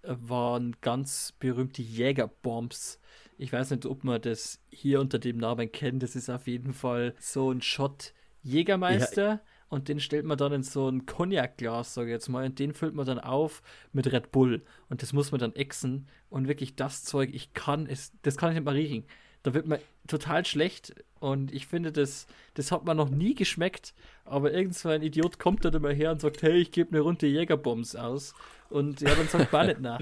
äh, 0.02 0.14
waren 0.18 0.76
ganz 0.80 1.32
berühmte 1.38 1.82
Jägerbombs. 1.82 3.00
Ich 3.38 3.52
weiß 3.52 3.70
nicht, 3.70 3.86
ob 3.86 4.04
man 4.04 4.20
das 4.20 4.60
hier 4.70 5.00
unter 5.00 5.18
dem 5.18 5.38
Namen 5.38 5.72
kennt. 5.72 6.02
Das 6.02 6.16
ist 6.16 6.30
auf 6.30 6.46
jeden 6.46 6.74
Fall 6.74 7.14
so 7.18 7.50
ein 7.50 7.62
Shot 7.62 8.12
Jägermeister. 8.42 9.26
Ja 9.26 9.40
und 9.68 9.88
den 9.88 10.00
stellt 10.00 10.24
man 10.24 10.38
dann 10.38 10.52
in 10.52 10.62
so 10.62 10.88
ein 10.88 11.06
Cognac-Glas, 11.06 11.94
sage 11.94 12.08
ich 12.08 12.12
jetzt 12.12 12.28
mal, 12.28 12.46
und 12.46 12.58
den 12.58 12.72
füllt 12.72 12.94
man 12.94 13.06
dann 13.06 13.18
auf 13.18 13.62
mit 13.92 14.10
Red 14.12 14.30
Bull 14.32 14.64
und 14.88 15.02
das 15.02 15.12
muss 15.12 15.32
man 15.32 15.40
dann 15.40 15.54
exen 15.54 16.06
und 16.30 16.48
wirklich 16.48 16.76
das 16.76 17.04
Zeug, 17.04 17.30
ich 17.32 17.52
kann 17.52 17.86
es, 17.86 18.12
das 18.22 18.36
kann 18.36 18.50
ich 18.50 18.56
nicht 18.56 18.64
mal 18.64 18.74
riechen. 18.74 19.04
Da 19.46 19.54
wird 19.54 19.68
man 19.68 19.78
total 20.08 20.44
schlecht 20.44 20.92
und 21.20 21.54
ich 21.54 21.68
finde, 21.68 21.92
das, 21.92 22.26
das 22.54 22.72
hat 22.72 22.84
man 22.84 22.96
noch 22.96 23.10
nie 23.10 23.36
geschmeckt, 23.36 23.94
aber 24.24 24.52
irgend 24.52 24.74
so 24.74 24.88
ein 24.88 25.02
Idiot 25.02 25.38
kommt 25.38 25.64
dann 25.64 25.72
immer 25.72 25.92
her 25.92 26.10
und 26.10 26.20
sagt, 26.20 26.42
hey, 26.42 26.56
ich 26.56 26.72
gebe 26.72 26.90
eine 26.90 26.98
Runde 26.98 27.28
Jägerbombs 27.28 27.94
aus 27.94 28.34
und 28.70 29.02
ja, 29.02 29.14
dann 29.14 29.28
sagt 29.28 29.52
man 29.52 29.68
nicht 29.68 29.80
nach. 29.80 30.00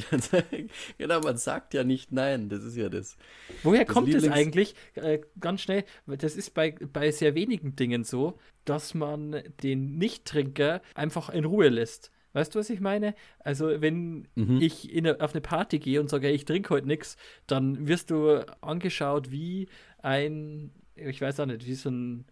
genau, 0.96 1.20
man 1.20 1.36
sagt 1.36 1.74
ja 1.74 1.84
nicht 1.84 2.10
nein, 2.10 2.48
das 2.48 2.64
ist 2.64 2.74
ja 2.74 2.88
das. 2.88 3.18
Woher 3.62 3.84
das 3.84 3.92
kommt 3.92 4.14
es 4.14 4.26
eigentlich? 4.26 4.76
Äh, 4.94 5.18
ganz 5.38 5.60
schnell, 5.60 5.84
das 6.06 6.36
ist 6.36 6.54
bei, 6.54 6.70
bei 6.70 7.10
sehr 7.10 7.34
wenigen 7.34 7.76
Dingen 7.76 8.02
so, 8.02 8.38
dass 8.64 8.94
man 8.94 9.42
den 9.62 9.98
Nichttrinker 9.98 10.80
einfach 10.94 11.28
in 11.28 11.44
Ruhe 11.44 11.68
lässt. 11.68 12.10
Weißt 12.34 12.54
du, 12.54 12.58
was 12.58 12.68
ich 12.68 12.80
meine? 12.80 13.14
Also, 13.38 13.80
wenn 13.80 14.26
mhm. 14.34 14.60
ich 14.60 14.92
in, 14.92 15.06
auf 15.06 15.32
eine 15.32 15.40
Party 15.40 15.78
gehe 15.78 16.00
und 16.00 16.10
sage, 16.10 16.30
ich 16.30 16.44
trinke 16.44 16.70
heute 16.70 16.88
nichts, 16.88 17.16
dann 17.46 17.86
wirst 17.86 18.10
du 18.10 18.44
angeschaut 18.60 19.30
wie 19.30 19.68
ein, 20.02 20.72
ich 20.96 21.20
weiß 21.20 21.40
auch 21.40 21.46
nicht, 21.46 21.64
wie 21.64 21.74
so 21.74 21.90
ein, 21.90 22.26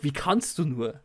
wie 0.00 0.12
kannst 0.12 0.58
du 0.58 0.64
nur? 0.64 1.00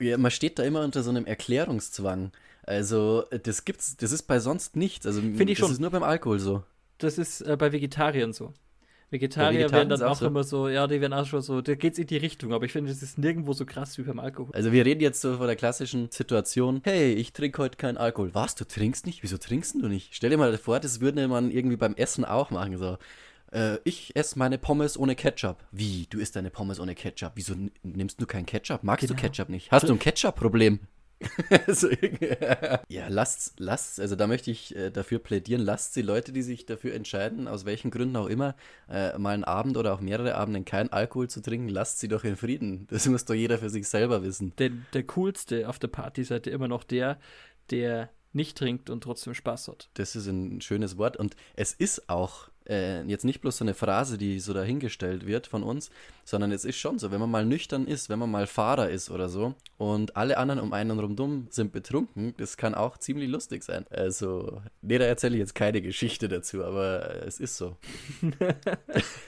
Ja, 0.00 0.18
man 0.18 0.32
steht 0.32 0.58
da 0.58 0.64
immer 0.64 0.82
unter 0.82 1.02
so 1.04 1.10
einem 1.10 1.26
Erklärungszwang. 1.26 2.32
Also, 2.64 3.24
das 3.42 3.64
gibt's, 3.64 3.96
das 3.96 4.10
ist 4.10 4.22
bei 4.22 4.40
sonst 4.40 4.74
nichts. 4.74 5.06
Also, 5.06 5.20
Finde 5.20 5.44
ich 5.44 5.58
das 5.58 5.58
schon. 5.58 5.72
ist 5.72 5.80
nur 5.80 5.90
beim 5.90 6.02
Alkohol 6.02 6.40
so. 6.40 6.64
Das 6.98 7.18
ist 7.18 7.40
äh, 7.42 7.56
bei 7.56 7.70
Vegetariern 7.70 8.32
so. 8.32 8.52
Vegetarier 9.10 9.70
werden 9.72 9.88
dann 9.88 10.02
auch, 10.02 10.12
auch 10.12 10.16
so. 10.16 10.26
immer 10.26 10.44
so, 10.44 10.68
ja, 10.68 10.86
die 10.86 11.00
werden 11.00 11.12
auch 11.12 11.26
schon 11.26 11.42
so, 11.42 11.60
da 11.60 11.74
geht's 11.74 11.98
in 11.98 12.06
die 12.06 12.16
Richtung, 12.16 12.52
aber 12.52 12.64
ich 12.64 12.72
finde, 12.72 12.90
das 12.90 13.02
ist 13.02 13.18
nirgendwo 13.18 13.52
so 13.52 13.66
krass 13.66 13.98
wie 13.98 14.02
beim 14.02 14.20
Alkohol. 14.20 14.54
Also 14.54 14.70
wir 14.70 14.86
reden 14.86 15.00
jetzt 15.00 15.20
so 15.20 15.36
von 15.36 15.46
der 15.46 15.56
klassischen 15.56 16.10
Situation, 16.10 16.80
hey, 16.84 17.12
ich 17.12 17.32
trinke 17.32 17.60
heute 17.60 17.76
keinen 17.76 17.96
Alkohol. 17.96 18.30
Was, 18.34 18.54
du 18.54 18.64
trinkst 18.64 19.06
nicht? 19.06 19.22
Wieso 19.22 19.36
trinkst 19.36 19.74
du 19.74 19.88
nicht? 19.88 20.14
Stell 20.14 20.30
dir 20.30 20.36
mal 20.36 20.56
vor, 20.58 20.78
das 20.78 21.00
würde 21.00 21.26
man 21.26 21.50
irgendwie 21.50 21.76
beim 21.76 21.94
Essen 21.94 22.24
auch 22.24 22.50
machen, 22.50 22.78
so. 22.78 22.98
Äh, 23.52 23.78
ich 23.84 24.14
esse 24.14 24.38
meine 24.38 24.58
Pommes 24.58 24.96
ohne 24.96 25.16
Ketchup. 25.16 25.64
Wie? 25.72 26.06
Du 26.08 26.18
isst 26.18 26.36
deine 26.36 26.50
Pommes 26.50 26.78
ohne 26.78 26.94
Ketchup? 26.94 27.32
Wieso 27.34 27.54
nimmst 27.82 28.20
du 28.20 28.26
keinen 28.26 28.46
Ketchup? 28.46 28.84
Magst 28.84 29.06
genau. 29.06 29.16
du 29.16 29.22
Ketchup 29.22 29.48
nicht? 29.48 29.70
Hast 29.72 29.88
du 29.88 29.92
ein 29.92 29.98
Ketchup-Problem? 29.98 30.80
so, 31.68 31.88
ja, 32.88 33.08
lasst, 33.08 33.54
lasst, 33.58 34.00
also 34.00 34.16
da 34.16 34.26
möchte 34.26 34.50
ich 34.50 34.74
äh, 34.74 34.90
dafür 34.90 35.18
plädieren, 35.18 35.60
lasst 35.60 35.94
die 35.96 36.02
Leute, 36.02 36.32
die 36.32 36.42
sich 36.42 36.66
dafür 36.66 36.94
entscheiden, 36.94 37.46
aus 37.46 37.64
welchen 37.64 37.90
Gründen 37.90 38.16
auch 38.16 38.26
immer, 38.26 38.54
äh, 38.88 39.16
mal 39.18 39.34
einen 39.34 39.44
Abend 39.44 39.76
oder 39.76 39.92
auch 39.94 40.00
mehrere 40.00 40.34
Abende 40.34 40.62
keinen 40.62 40.90
Alkohol 40.90 41.28
zu 41.28 41.42
trinken, 41.42 41.68
lasst 41.68 42.00
sie 42.00 42.08
doch 42.08 42.24
in 42.24 42.36
Frieden. 42.36 42.86
Das 42.90 43.06
muss 43.06 43.24
doch 43.24 43.34
jeder 43.34 43.58
für 43.58 43.70
sich 43.70 43.88
selber 43.88 44.22
wissen. 44.22 44.54
Denn 44.58 44.86
der 44.94 45.02
coolste 45.04 45.68
auf 45.68 45.78
der 45.78 45.88
Partyseite 45.88 46.50
immer 46.50 46.68
noch 46.68 46.84
der, 46.84 47.18
der 47.70 48.10
nicht 48.32 48.56
trinkt 48.56 48.90
und 48.90 49.02
trotzdem 49.02 49.34
Spaß 49.34 49.68
hat. 49.68 49.90
Das 49.94 50.16
ist 50.16 50.26
ein 50.26 50.60
schönes 50.60 50.96
Wort 50.96 51.16
und 51.16 51.36
es 51.54 51.72
ist 51.72 52.08
auch 52.08 52.49
äh, 52.68 53.02
jetzt 53.02 53.24
nicht 53.24 53.40
bloß 53.40 53.58
so 53.58 53.64
eine 53.64 53.74
Phrase, 53.74 54.18
die 54.18 54.40
so 54.40 54.52
dahingestellt 54.52 55.26
wird 55.26 55.46
von 55.46 55.62
uns, 55.62 55.90
sondern 56.24 56.52
es 56.52 56.64
ist 56.64 56.76
schon 56.76 56.98
so, 56.98 57.10
wenn 57.10 57.20
man 57.20 57.30
mal 57.30 57.44
nüchtern 57.44 57.86
ist, 57.86 58.08
wenn 58.08 58.18
man 58.18 58.30
mal 58.30 58.46
Fahrer 58.46 58.90
ist 58.90 59.10
oder 59.10 59.28
so 59.28 59.54
und 59.78 60.16
alle 60.16 60.38
anderen 60.38 60.60
um 60.60 60.72
einen 60.72 60.98
rundum 60.98 61.46
sind 61.50 61.72
betrunken, 61.72 62.34
das 62.36 62.56
kann 62.56 62.74
auch 62.74 62.98
ziemlich 62.98 63.28
lustig 63.28 63.62
sein. 63.62 63.86
Also, 63.90 64.62
nee, 64.82 64.98
da 64.98 65.04
erzähle 65.04 65.34
ich 65.34 65.40
jetzt 65.40 65.54
keine 65.54 65.82
Geschichte 65.82 66.28
dazu, 66.28 66.64
aber 66.64 67.24
es 67.26 67.40
ist 67.40 67.56
so. 67.56 67.76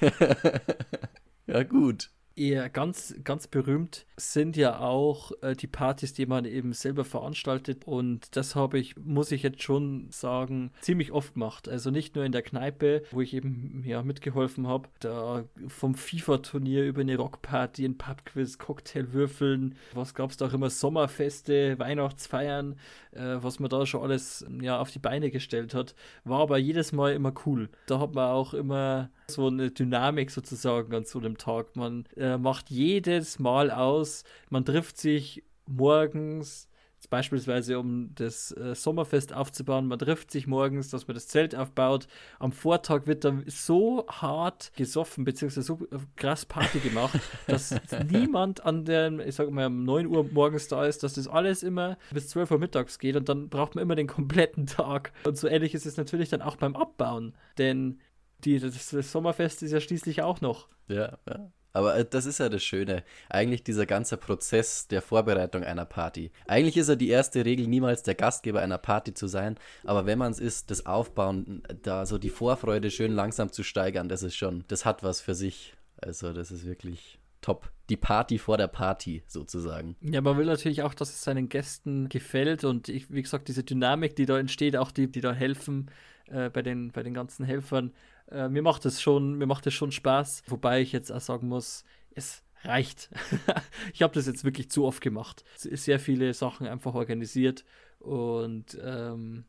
ja, 1.46 1.62
gut. 1.62 2.10
Eher 2.36 2.68
ganz, 2.68 3.14
ganz 3.24 3.46
berühmt 3.46 4.06
sind 4.30 4.56
ja 4.56 4.78
auch 4.78 5.32
äh, 5.42 5.54
die 5.54 5.66
Partys, 5.66 6.14
die 6.14 6.26
man 6.26 6.44
eben 6.44 6.72
selber 6.72 7.04
veranstaltet. 7.04 7.86
Und 7.86 8.36
das 8.36 8.54
habe 8.54 8.78
ich, 8.78 8.96
muss 8.96 9.32
ich 9.32 9.42
jetzt 9.42 9.62
schon 9.62 10.08
sagen, 10.10 10.70
ziemlich 10.80 11.12
oft 11.12 11.34
gemacht. 11.34 11.68
Also 11.68 11.90
nicht 11.90 12.14
nur 12.14 12.24
in 12.24 12.32
der 12.32 12.42
Kneipe, 12.42 13.02
wo 13.10 13.20
ich 13.20 13.34
eben 13.34 13.82
ja 13.84 14.02
mitgeholfen 14.02 14.66
habe, 14.66 14.88
da 15.00 15.44
vom 15.68 15.94
FIFA-Turnier 15.94 16.84
über 16.84 17.00
eine 17.00 17.16
Rockparty, 17.16 17.84
ein 17.84 17.98
Pubquiz, 17.98 18.58
Cocktailwürfeln, 18.58 19.74
was 19.94 20.14
gab 20.14 20.30
es 20.30 20.36
da 20.36 20.46
auch 20.46 20.52
immer, 20.52 20.70
Sommerfeste, 20.70 21.78
Weihnachtsfeiern, 21.78 22.76
äh, 23.12 23.36
was 23.40 23.58
man 23.58 23.70
da 23.70 23.84
schon 23.86 24.02
alles 24.02 24.46
ja, 24.60 24.78
auf 24.78 24.90
die 24.90 24.98
Beine 24.98 25.30
gestellt 25.30 25.74
hat, 25.74 25.94
war 26.24 26.40
aber 26.40 26.58
jedes 26.58 26.92
Mal 26.92 27.12
immer 27.12 27.32
cool. 27.46 27.68
Da 27.86 27.98
hat 27.98 28.14
man 28.14 28.30
auch 28.30 28.54
immer 28.54 29.10
so 29.32 29.46
eine 29.46 29.70
Dynamik 29.70 30.30
sozusagen 30.30 30.94
an 30.94 31.04
so 31.04 31.18
einem 31.18 31.38
Tag. 31.38 31.76
Man 31.76 32.04
äh, 32.16 32.38
macht 32.38 32.70
jedes 32.70 33.38
Mal 33.38 33.70
aus, 33.70 34.24
man 34.50 34.64
trifft 34.64 34.98
sich 34.98 35.42
morgens, 35.66 36.68
beispielsweise 37.10 37.78
um 37.78 38.14
das 38.14 38.52
äh, 38.52 38.74
Sommerfest 38.74 39.34
aufzubauen, 39.34 39.86
man 39.86 39.98
trifft 39.98 40.30
sich 40.30 40.46
morgens, 40.46 40.88
dass 40.88 41.06
man 41.06 41.14
das 41.14 41.28
Zelt 41.28 41.54
aufbaut. 41.54 42.06
Am 42.38 42.52
Vortag 42.52 43.06
wird 43.06 43.24
dann 43.24 43.44
so 43.46 44.06
hart 44.08 44.72
gesoffen, 44.76 45.24
beziehungsweise 45.24 45.66
so 45.66 45.86
äh, 45.90 45.98
krass 46.16 46.46
Party 46.46 46.78
gemacht, 46.78 47.20
dass 47.46 47.74
niemand 48.08 48.64
an 48.64 48.84
der, 48.84 49.12
ich 49.26 49.34
sag 49.34 49.50
mal, 49.50 49.66
um 49.66 49.84
9 49.84 50.06
Uhr 50.06 50.24
morgens 50.32 50.68
da 50.68 50.86
ist, 50.86 51.02
dass 51.02 51.14
das 51.14 51.28
alles 51.28 51.62
immer 51.62 51.98
bis 52.12 52.28
12 52.28 52.52
Uhr 52.52 52.58
mittags 52.58 52.98
geht 52.98 53.16
und 53.16 53.28
dann 53.28 53.48
braucht 53.48 53.74
man 53.74 53.82
immer 53.82 53.94
den 53.94 54.06
kompletten 54.06 54.66
Tag. 54.66 55.12
Und 55.24 55.36
so 55.36 55.48
ähnlich 55.48 55.74
ist 55.74 55.86
es 55.86 55.96
natürlich 55.96 56.30
dann 56.30 56.42
auch 56.42 56.56
beim 56.56 56.76
Abbauen, 56.76 57.34
denn 57.58 58.00
die, 58.44 58.58
das, 58.58 58.90
das 58.90 59.12
Sommerfest 59.12 59.62
ist 59.62 59.72
ja 59.72 59.80
schließlich 59.80 60.22
auch 60.22 60.40
noch. 60.40 60.68
Ja, 60.88 61.18
ja. 61.28 61.50
Aber 61.72 61.96
äh, 61.96 62.04
das 62.04 62.26
ist 62.26 62.38
ja 62.38 62.48
das 62.48 62.62
Schöne. 62.62 63.02
Eigentlich 63.28 63.64
dieser 63.64 63.86
ganze 63.86 64.16
Prozess 64.16 64.88
der 64.88 65.02
Vorbereitung 65.02 65.64
einer 65.64 65.84
Party. 65.84 66.30
Eigentlich 66.46 66.76
ist 66.76 66.88
ja 66.88 66.96
die 66.96 67.08
erste 67.08 67.44
Regel, 67.44 67.66
niemals 67.66 68.02
der 68.02 68.14
Gastgeber 68.14 68.60
einer 68.60 68.78
Party 68.78 69.14
zu 69.14 69.26
sein. 69.26 69.56
Aber 69.84 70.06
wenn 70.06 70.18
man 70.18 70.32
es 70.32 70.38
ist, 70.38 70.70
das 70.70 70.86
Aufbauen, 70.86 71.62
da 71.82 72.06
so 72.06 72.18
die 72.18 72.30
Vorfreude 72.30 72.90
schön 72.90 73.12
langsam 73.12 73.50
zu 73.52 73.62
steigern, 73.62 74.08
das 74.08 74.22
ist 74.22 74.36
schon, 74.36 74.64
das 74.68 74.84
hat 74.84 75.02
was 75.02 75.20
für 75.20 75.34
sich. 75.34 75.74
Also, 75.96 76.32
das 76.32 76.50
ist 76.50 76.66
wirklich 76.66 77.18
top. 77.40 77.70
Die 77.88 77.96
Party 77.96 78.38
vor 78.38 78.56
der 78.56 78.68
Party 78.68 79.22
sozusagen. 79.26 79.96
Ja, 80.00 80.20
man 80.20 80.38
will 80.38 80.46
natürlich 80.46 80.82
auch, 80.82 80.94
dass 80.94 81.10
es 81.10 81.22
seinen 81.22 81.48
Gästen 81.48 82.08
gefällt 82.08 82.64
und 82.64 82.88
ich, 82.88 83.10
wie 83.10 83.22
gesagt, 83.22 83.48
diese 83.48 83.64
Dynamik, 83.64 84.16
die 84.16 84.26
da 84.26 84.38
entsteht, 84.38 84.76
auch 84.76 84.90
die, 84.90 85.10
die 85.10 85.20
da 85.20 85.32
helfen 85.32 85.90
äh, 86.26 86.48
bei, 86.48 86.62
den, 86.62 86.92
bei 86.92 87.02
den 87.02 87.14
ganzen 87.14 87.44
Helfern, 87.44 87.92
äh, 88.32 88.48
mir 88.48 88.62
macht 88.62 88.84
es 88.86 89.00
schon, 89.00 89.34
mir 89.34 89.46
macht 89.46 89.66
es 89.66 89.74
schon 89.74 89.92
Spaß, 89.92 90.42
wobei 90.46 90.80
ich 90.80 90.92
jetzt 90.92 91.10
auch 91.10 91.20
sagen 91.20 91.48
muss, 91.48 91.84
es 92.14 92.42
reicht. 92.64 93.10
ich 93.92 94.02
habe 94.02 94.14
das 94.14 94.26
jetzt 94.26 94.44
wirklich 94.44 94.70
zu 94.70 94.84
oft 94.84 95.00
gemacht. 95.00 95.44
Sehr 95.56 95.98
viele 95.98 96.32
Sachen 96.34 96.66
einfach 96.66 96.94
organisiert 96.94 97.64
und 97.98 98.78
ähm, 98.82 99.44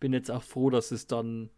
bin 0.00 0.12
jetzt 0.12 0.30
auch 0.30 0.42
froh, 0.42 0.70
dass 0.70 0.90
es 0.90 1.06
dann, 1.06 1.50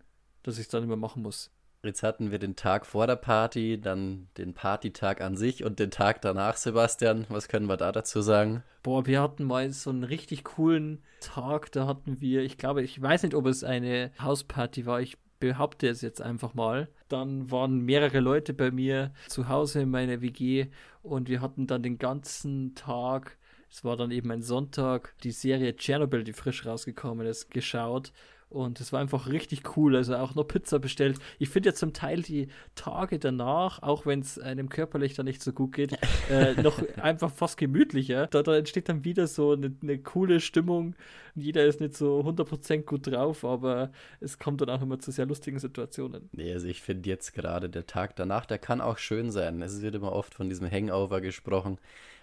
dass 0.42 0.56
ich 0.56 0.62
es 0.62 0.68
dann 0.68 0.84
immer 0.84 0.96
machen 0.96 1.22
muss. 1.22 1.50
Jetzt 1.82 2.02
hatten 2.02 2.30
wir 2.30 2.38
den 2.38 2.56
Tag 2.56 2.84
vor 2.84 3.06
der 3.06 3.16
Party, 3.16 3.80
dann 3.80 4.28
den 4.36 4.52
Partytag 4.52 5.22
an 5.22 5.34
sich 5.34 5.64
und 5.64 5.78
den 5.78 5.90
Tag 5.90 6.20
danach, 6.20 6.56
Sebastian. 6.56 7.24
Was 7.30 7.48
können 7.48 7.66
wir 7.66 7.78
da 7.78 7.90
dazu 7.90 8.20
sagen? 8.20 8.62
Boah, 8.82 9.06
wir 9.06 9.22
hatten 9.22 9.44
mal 9.44 9.70
so 9.70 9.88
einen 9.88 10.04
richtig 10.04 10.44
coolen 10.44 11.02
Tag. 11.20 11.72
Da 11.72 11.86
hatten 11.86 12.20
wir, 12.20 12.42
ich 12.42 12.58
glaube, 12.58 12.82
ich 12.82 13.00
weiß 13.00 13.22
nicht, 13.22 13.34
ob 13.34 13.46
es 13.46 13.64
eine 13.64 14.10
Hausparty 14.20 14.84
war. 14.84 15.00
Ich 15.00 15.16
behaupte 15.40 15.88
es 15.88 16.02
jetzt 16.02 16.22
einfach 16.22 16.54
mal. 16.54 16.88
Dann 17.08 17.50
waren 17.50 17.80
mehrere 17.80 18.20
Leute 18.20 18.54
bei 18.54 18.70
mir 18.70 19.12
zu 19.26 19.48
Hause 19.48 19.80
in 19.80 19.90
meiner 19.90 20.20
WG 20.20 20.68
und 21.02 21.28
wir 21.28 21.40
hatten 21.40 21.66
dann 21.66 21.82
den 21.82 21.98
ganzen 21.98 22.74
Tag, 22.74 23.36
es 23.70 23.84
war 23.84 23.96
dann 23.96 24.10
eben 24.10 24.30
ein 24.30 24.42
Sonntag, 24.42 25.14
die 25.22 25.32
Serie 25.32 25.74
Chernobyl, 25.74 26.22
die 26.22 26.32
frisch 26.32 26.64
rausgekommen 26.64 27.26
ist, 27.26 27.50
geschaut 27.50 28.12
und 28.50 28.80
es 28.80 28.92
war 28.92 29.00
einfach 29.00 29.28
richtig 29.28 29.76
cool. 29.76 29.96
Also 29.96 30.16
auch 30.16 30.34
noch 30.34 30.44
Pizza 30.44 30.78
bestellt. 30.80 31.18
Ich 31.38 31.48
finde 31.48 31.70
ja 31.70 31.74
zum 31.74 31.92
Teil 31.92 32.22
die 32.22 32.48
Tage 32.74 33.18
danach, 33.18 33.82
auch 33.82 34.06
wenn 34.06 34.20
es 34.20 34.38
einem 34.38 34.68
körperlich 34.68 35.14
dann 35.14 35.26
nicht 35.26 35.42
so 35.42 35.52
gut 35.52 35.72
geht, 35.72 35.96
äh, 36.30 36.60
noch 36.60 36.82
einfach 36.98 37.30
fast 37.30 37.56
gemütlicher. 37.56 38.26
Da, 38.26 38.42
da, 38.42 38.56
entsteht 38.56 38.88
dann 38.88 39.04
wieder 39.04 39.28
so 39.28 39.52
eine, 39.52 39.72
eine 39.82 39.98
coole 39.98 40.40
Stimmung. 40.40 40.96
Jeder 41.36 41.64
ist 41.64 41.80
nicht 41.80 41.96
so 41.96 42.20
100% 42.20 42.82
gut 42.82 43.06
drauf, 43.06 43.44
aber 43.44 43.92
es 44.18 44.38
kommt 44.38 44.60
dann 44.60 44.70
auch 44.70 44.82
immer 44.82 44.98
zu 44.98 45.12
sehr 45.12 45.26
lustigen 45.26 45.60
Situationen. 45.60 46.28
Nee, 46.32 46.52
also 46.52 46.66
ich 46.66 46.82
finde 46.82 47.08
jetzt 47.08 47.32
gerade 47.32 47.70
der 47.70 47.86
Tag 47.86 48.16
danach, 48.16 48.46
der 48.46 48.58
kann 48.58 48.80
auch 48.80 48.98
schön 48.98 49.30
sein. 49.30 49.62
Es 49.62 49.80
wird 49.80 49.94
immer 49.94 50.12
oft 50.12 50.34
von 50.34 50.48
diesem 50.48 50.68
Hangover 50.68 51.20
gesprochen. 51.20 51.78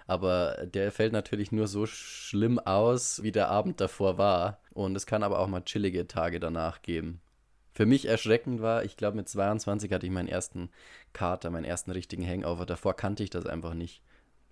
Aber 0.07 0.65
der 0.65 0.91
fällt 0.93 1.11
natürlich 1.11 1.51
nur 1.51 1.67
so 1.67 1.85
schlimm 1.85 2.59
aus, 2.59 3.23
wie 3.23 3.33
der 3.33 3.49
Abend 3.49 3.81
davor 3.81 4.17
war. 4.17 4.59
Und 4.77 4.95
es 4.95 5.07
kann 5.07 5.23
aber 5.23 5.39
auch 5.39 5.47
mal 5.47 5.63
chillige 5.63 6.07
Tage 6.07 6.39
danach 6.39 6.83
geben. 6.83 7.19
Für 7.73 7.87
mich 7.87 8.05
erschreckend 8.05 8.61
war, 8.61 8.85
ich 8.85 8.95
glaube 8.95 9.17
mit 9.17 9.27
22 9.27 9.91
hatte 9.91 10.05
ich 10.05 10.11
meinen 10.11 10.27
ersten 10.27 10.69
Kater, 11.13 11.49
meinen 11.49 11.65
ersten 11.65 11.89
richtigen 11.89 12.23
Hangover. 12.27 12.67
Davor 12.67 12.95
kannte 12.95 13.23
ich 13.23 13.31
das 13.31 13.47
einfach 13.47 13.73
nicht. 13.73 14.03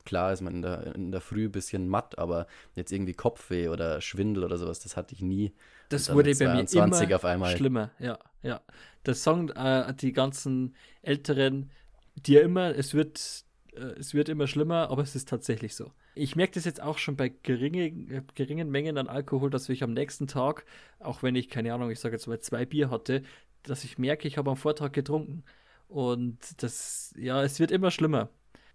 Klar 0.04 0.34
ist 0.34 0.42
man 0.42 0.56
in 0.56 0.62
der, 0.64 0.96
in 0.96 1.12
der 1.12 1.22
Früh 1.22 1.46
ein 1.46 1.52
bisschen 1.52 1.88
matt, 1.88 2.18
aber 2.18 2.48
jetzt 2.74 2.92
irgendwie 2.92 3.14
Kopfweh 3.14 3.68
oder 3.68 4.02
Schwindel 4.02 4.44
oder 4.44 4.58
sowas, 4.58 4.80
das 4.80 4.98
hatte 4.98 5.14
ich 5.14 5.22
nie. 5.22 5.54
Das 5.90 6.12
wurde 6.12 6.34
bei 6.36 6.56
mir 6.56 6.66
immer 6.72 7.16
auf 7.16 7.26
einmal. 7.26 7.56
schlimmer, 7.56 7.92
ja, 8.00 8.18
ja. 8.42 8.62
Der 9.06 9.14
Song, 9.14 9.50
äh, 9.50 9.94
die 9.94 10.12
ganzen 10.12 10.76
Älteren, 11.04 11.70
die 12.16 12.34
ja 12.34 12.42
immer, 12.42 12.76
es 12.76 12.96
wird 12.96 13.46
äh, 13.76 14.00
es 14.00 14.16
wird 14.16 14.30
immer 14.30 14.48
schlimmer, 14.48 14.90
aber 14.90 15.04
es 15.04 15.16
ist 15.16 15.30
tatsächlich 15.30 15.76
so. 15.76 15.92
Ich 16.16 16.36
merke 16.36 16.54
das 16.54 16.66
jetzt 16.66 16.82
auch 16.82 16.98
schon 16.98 17.16
bei 17.18 17.30
geringe, 17.30 17.88
äh, 17.88 18.22
geringen 18.36 18.70
Mengen 18.70 18.98
an 18.98 19.08
Alkohol, 19.08 19.50
dass 19.50 19.70
ich 19.70 19.84
am 19.84 19.94
nächsten 19.94 20.28
Tag, 20.28 20.66
auch 21.00 21.24
wenn 21.24 21.36
ich, 21.36 21.50
keine 21.50 21.74
Ahnung, 21.74 21.92
ich 21.92 22.00
sage 22.00 22.16
jetzt 22.16 22.28
mal 22.28 22.40
zwei 22.40 22.66
Bier 22.66 22.90
hatte, 22.90 23.22
dass 23.64 23.84
ich 23.84 23.98
merke, 23.98 24.28
ich 24.28 24.38
habe 24.38 24.50
am 24.50 24.58
Vortag 24.58 24.94
getrunken. 24.94 25.44
Und 25.88 26.64
das, 26.64 27.14
ja, 27.18 27.44
es 27.44 27.60
wird 27.60 27.72
immer 27.72 27.92
schlimmer. 27.92 28.30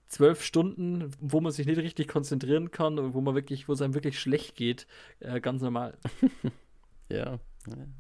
Zwölf 0.06 0.44
Stunden, 0.44 1.10
wo 1.20 1.40
man 1.40 1.52
sich 1.52 1.66
nicht 1.66 1.78
richtig 1.78 2.08
konzentrieren 2.08 2.70
kann 2.70 2.98
und 2.98 3.14
wo 3.14 3.20
man 3.20 3.34
wirklich, 3.34 3.68
wo 3.68 3.72
es 3.72 3.82
einem 3.82 3.94
wirklich 3.94 4.18
schlecht 4.18 4.56
geht, 4.56 4.86
äh, 5.20 5.40
ganz 5.40 5.62
normal. 5.62 5.96
ja. 7.08 7.38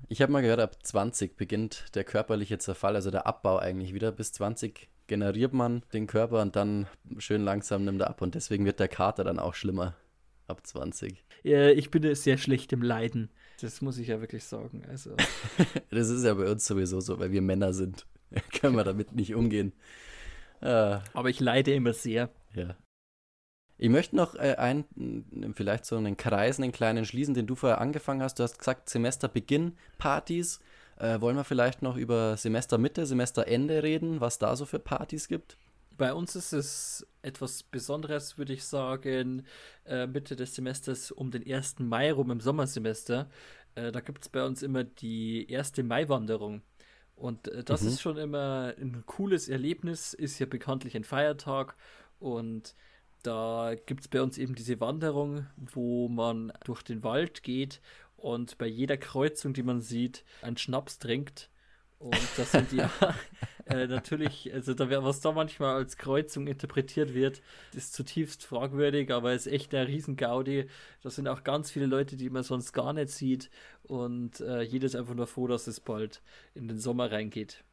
Ich 0.08 0.22
habe 0.22 0.32
mal 0.32 0.40
gehört, 0.40 0.60
ab 0.60 0.84
20 0.84 1.36
beginnt 1.36 1.94
der 1.94 2.04
körperliche 2.04 2.58
Zerfall, 2.58 2.96
also 2.96 3.10
der 3.10 3.26
Abbau 3.26 3.58
eigentlich 3.58 3.94
wieder. 3.94 4.10
Bis 4.10 4.32
20 4.32 4.88
generiert 5.10 5.52
man 5.52 5.82
den 5.92 6.06
Körper 6.06 6.40
und 6.40 6.54
dann 6.54 6.86
schön 7.18 7.42
langsam 7.42 7.84
nimmt 7.84 8.00
er 8.00 8.08
ab. 8.08 8.22
Und 8.22 8.36
deswegen 8.36 8.64
wird 8.64 8.78
der 8.78 8.86
Kater 8.86 9.24
dann 9.24 9.40
auch 9.40 9.54
schlimmer 9.54 9.96
ab 10.46 10.64
20. 10.64 11.24
Ja, 11.42 11.68
ich 11.68 11.90
bin 11.90 12.14
sehr 12.14 12.38
schlecht 12.38 12.72
im 12.72 12.80
Leiden. 12.80 13.28
Das 13.60 13.82
muss 13.82 13.98
ich 13.98 14.06
ja 14.06 14.20
wirklich 14.20 14.44
sagen. 14.44 14.84
Also. 14.88 15.16
das 15.90 16.10
ist 16.10 16.24
ja 16.24 16.32
bei 16.34 16.48
uns 16.48 16.64
sowieso 16.64 17.00
so, 17.00 17.18
weil 17.18 17.32
wir 17.32 17.42
Männer 17.42 17.72
sind. 17.72 18.06
Können 18.60 18.76
wir 18.76 18.84
damit 18.84 19.12
nicht 19.12 19.34
umgehen. 19.34 19.72
Ah. 20.60 21.02
Aber 21.12 21.28
ich 21.28 21.40
leide 21.40 21.74
immer 21.74 21.92
sehr. 21.92 22.30
Ja. 22.54 22.76
Ich 23.78 23.88
möchte 23.88 24.14
noch 24.14 24.36
äh, 24.36 24.54
ein, 24.58 24.84
vielleicht 25.54 25.86
so 25.86 25.96
einen 25.96 26.16
Kreis, 26.16 26.60
einen 26.60 26.70
kleinen 26.70 27.04
schließen, 27.04 27.34
den 27.34 27.48
du 27.48 27.56
vorher 27.56 27.80
angefangen 27.80 28.22
hast. 28.22 28.38
Du 28.38 28.44
hast 28.44 28.60
gesagt, 28.60 28.88
Semesterbeginn, 28.88 29.76
Partys. 29.98 30.60
Äh, 31.00 31.22
wollen 31.22 31.36
wir 31.36 31.44
vielleicht 31.44 31.80
noch 31.80 31.96
über 31.96 32.36
Semestermitte, 32.36 33.06
Semesterende 33.06 33.82
reden, 33.82 34.20
was 34.20 34.38
da 34.38 34.54
so 34.54 34.66
für 34.66 34.78
Partys 34.78 35.28
gibt? 35.28 35.56
Bei 35.96 36.12
uns 36.12 36.36
ist 36.36 36.52
es 36.52 37.06
etwas 37.22 37.62
Besonderes, 37.62 38.36
würde 38.36 38.52
ich 38.52 38.64
sagen, 38.64 39.46
äh, 39.86 40.06
Mitte 40.06 40.36
des 40.36 40.54
Semesters 40.54 41.10
um 41.10 41.30
den 41.30 41.50
1. 41.50 41.78
Mai 41.78 42.12
rum 42.12 42.30
im 42.30 42.40
Sommersemester. 42.40 43.30
Äh, 43.76 43.92
da 43.92 44.00
gibt 44.00 44.24
es 44.24 44.28
bei 44.28 44.44
uns 44.44 44.62
immer 44.62 44.84
die 44.84 45.50
erste 45.50 45.82
Maiwanderung. 45.82 46.60
Und 47.16 47.48
äh, 47.48 47.64
das 47.64 47.80
mhm. 47.80 47.88
ist 47.88 48.02
schon 48.02 48.18
immer 48.18 48.74
ein 48.78 49.02
cooles 49.06 49.48
Erlebnis, 49.48 50.12
ist 50.12 50.38
ja 50.38 50.44
bekanntlich 50.44 50.96
ein 50.96 51.04
Feiertag. 51.04 51.76
Und 52.18 52.74
da 53.22 53.74
gibt 53.86 54.02
es 54.02 54.08
bei 54.08 54.20
uns 54.20 54.36
eben 54.36 54.54
diese 54.54 54.80
Wanderung, 54.80 55.46
wo 55.56 56.08
man 56.08 56.52
durch 56.64 56.82
den 56.82 57.02
Wald 57.04 57.42
geht 57.42 57.80
und 58.20 58.58
bei 58.58 58.66
jeder 58.66 58.96
Kreuzung, 58.96 59.52
die 59.52 59.62
man 59.62 59.80
sieht, 59.80 60.24
einen 60.42 60.56
Schnaps 60.56 60.98
trinkt. 60.98 61.50
Und 61.98 62.16
das 62.36 62.52
sind 62.52 62.72
ja 62.72 62.90
äh, 63.66 63.86
natürlich, 63.86 64.52
also 64.54 64.72
da, 64.72 64.88
was 65.04 65.20
da 65.20 65.32
manchmal 65.32 65.76
als 65.76 65.98
Kreuzung 65.98 66.46
interpretiert 66.46 67.12
wird, 67.12 67.42
ist 67.74 67.92
zutiefst 67.92 68.44
fragwürdig, 68.44 69.12
aber 69.12 69.34
ist 69.34 69.46
echt 69.46 69.74
eine 69.74 69.86
Riesengaudi. 69.86 70.66
Da 71.02 71.10
sind 71.10 71.28
auch 71.28 71.44
ganz 71.44 71.70
viele 71.70 71.86
Leute, 71.86 72.16
die 72.16 72.30
man 72.30 72.42
sonst 72.42 72.72
gar 72.72 72.94
nicht 72.94 73.10
sieht. 73.10 73.50
Und 73.82 74.40
äh, 74.40 74.62
jeder 74.62 74.86
ist 74.86 74.96
einfach 74.96 75.14
nur 75.14 75.26
froh, 75.26 75.46
dass 75.46 75.66
es 75.66 75.80
bald 75.80 76.22
in 76.54 76.68
den 76.68 76.78
Sommer 76.78 77.12
reingeht. 77.12 77.64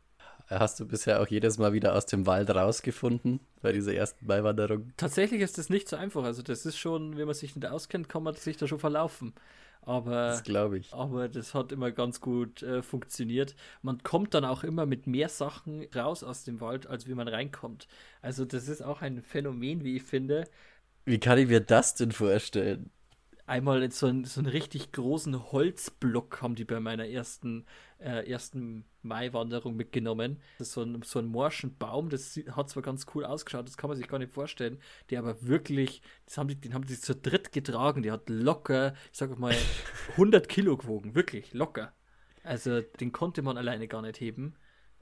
Hast 0.49 0.79
du 0.79 0.85
bisher 0.85 1.21
auch 1.21 1.27
jedes 1.27 1.57
Mal 1.57 1.73
wieder 1.73 1.93
aus 1.93 2.05
dem 2.05 2.25
Wald 2.25 2.49
rausgefunden 2.49 3.41
bei 3.61 3.73
dieser 3.73 3.93
ersten 3.93 4.25
Beiwanderung? 4.25 4.93
Tatsächlich 4.95 5.41
ist 5.41 5.57
das 5.57 5.69
nicht 5.69 5.89
so 5.89 5.97
einfach. 5.97 6.23
Also 6.23 6.41
das 6.41 6.65
ist 6.65 6.77
schon, 6.77 7.17
wenn 7.17 7.25
man 7.25 7.35
sich 7.35 7.55
nicht 7.55 7.67
auskennt, 7.67 8.07
kann 8.07 8.23
man 8.23 8.35
sich 8.35 8.55
da 8.55 8.65
schon 8.65 8.79
verlaufen. 8.79 9.33
Aber, 9.87 10.31
das 10.31 10.43
glaube 10.43 10.79
ich. 10.79 10.93
Aber 10.93 11.29
das 11.29 11.53
hat 11.53 11.71
immer 11.71 11.91
ganz 11.91 12.19
gut 12.19 12.61
äh, 12.61 12.81
funktioniert. 12.81 13.55
Man 13.81 14.03
kommt 14.03 14.33
dann 14.33 14.43
auch 14.43 14.65
immer 14.65 14.85
mit 14.85 15.07
mehr 15.07 15.29
Sachen 15.29 15.87
raus 15.95 16.25
aus 16.25 16.43
dem 16.43 16.59
Wald, 16.59 16.87
als 16.87 17.07
wie 17.07 17.13
man 17.13 17.29
reinkommt. 17.29 17.87
Also 18.21 18.43
das 18.43 18.67
ist 18.67 18.81
auch 18.81 19.01
ein 19.01 19.21
Phänomen, 19.21 19.85
wie 19.85 19.95
ich 19.95 20.03
finde. 20.03 20.43
Wie 21.05 21.19
kann 21.19 21.37
ich 21.37 21.47
mir 21.47 21.61
das 21.61 21.95
denn 21.95 22.11
vorstellen? 22.11 22.91
Einmal 23.47 23.89
so, 23.91 24.07
einen, 24.07 24.25
so 24.25 24.41
einen 24.41 24.49
richtig 24.49 24.91
großen 24.91 25.51
Holzblock 25.51 26.41
haben 26.41 26.55
die 26.55 26.65
bei 26.65 26.79
meiner 26.79 27.07
ersten, 27.07 27.65
äh, 27.99 28.29
ersten 28.29 28.85
Maiwanderung 29.01 29.75
mitgenommen. 29.75 30.39
Das 30.59 30.67
ist 30.67 30.73
so 30.73 30.83
ein, 30.83 31.01
so 31.01 31.19
ein 31.19 31.25
morschen 31.25 31.77
Baum, 31.77 32.09
das 32.09 32.39
hat 32.51 32.69
zwar 32.69 32.83
ganz 32.83 33.05
cool 33.15 33.25
ausgeschaut, 33.25 33.67
das 33.67 33.77
kann 33.77 33.89
man 33.89 33.97
sich 33.97 34.07
gar 34.07 34.19
nicht 34.19 34.33
vorstellen, 34.33 34.79
der 35.09 35.19
aber 35.19 35.41
wirklich, 35.47 36.01
das 36.25 36.37
haben 36.37 36.49
die, 36.49 36.55
den 36.55 36.73
haben 36.73 36.85
die 36.85 36.99
zu 36.99 37.15
dritt 37.15 37.51
getragen, 37.51 38.03
die 38.03 38.11
hat 38.11 38.29
locker, 38.29 38.93
ich 39.11 39.17
sag 39.17 39.37
mal, 39.39 39.55
100 40.11 40.47
Kilo 40.49 40.77
gewogen, 40.77 41.15
wirklich 41.15 41.53
locker. 41.53 41.93
Also 42.43 42.81
den 42.81 43.11
konnte 43.11 43.41
man 43.41 43.57
alleine 43.57 43.87
gar 43.87 44.01
nicht 44.01 44.19
heben. 44.19 44.55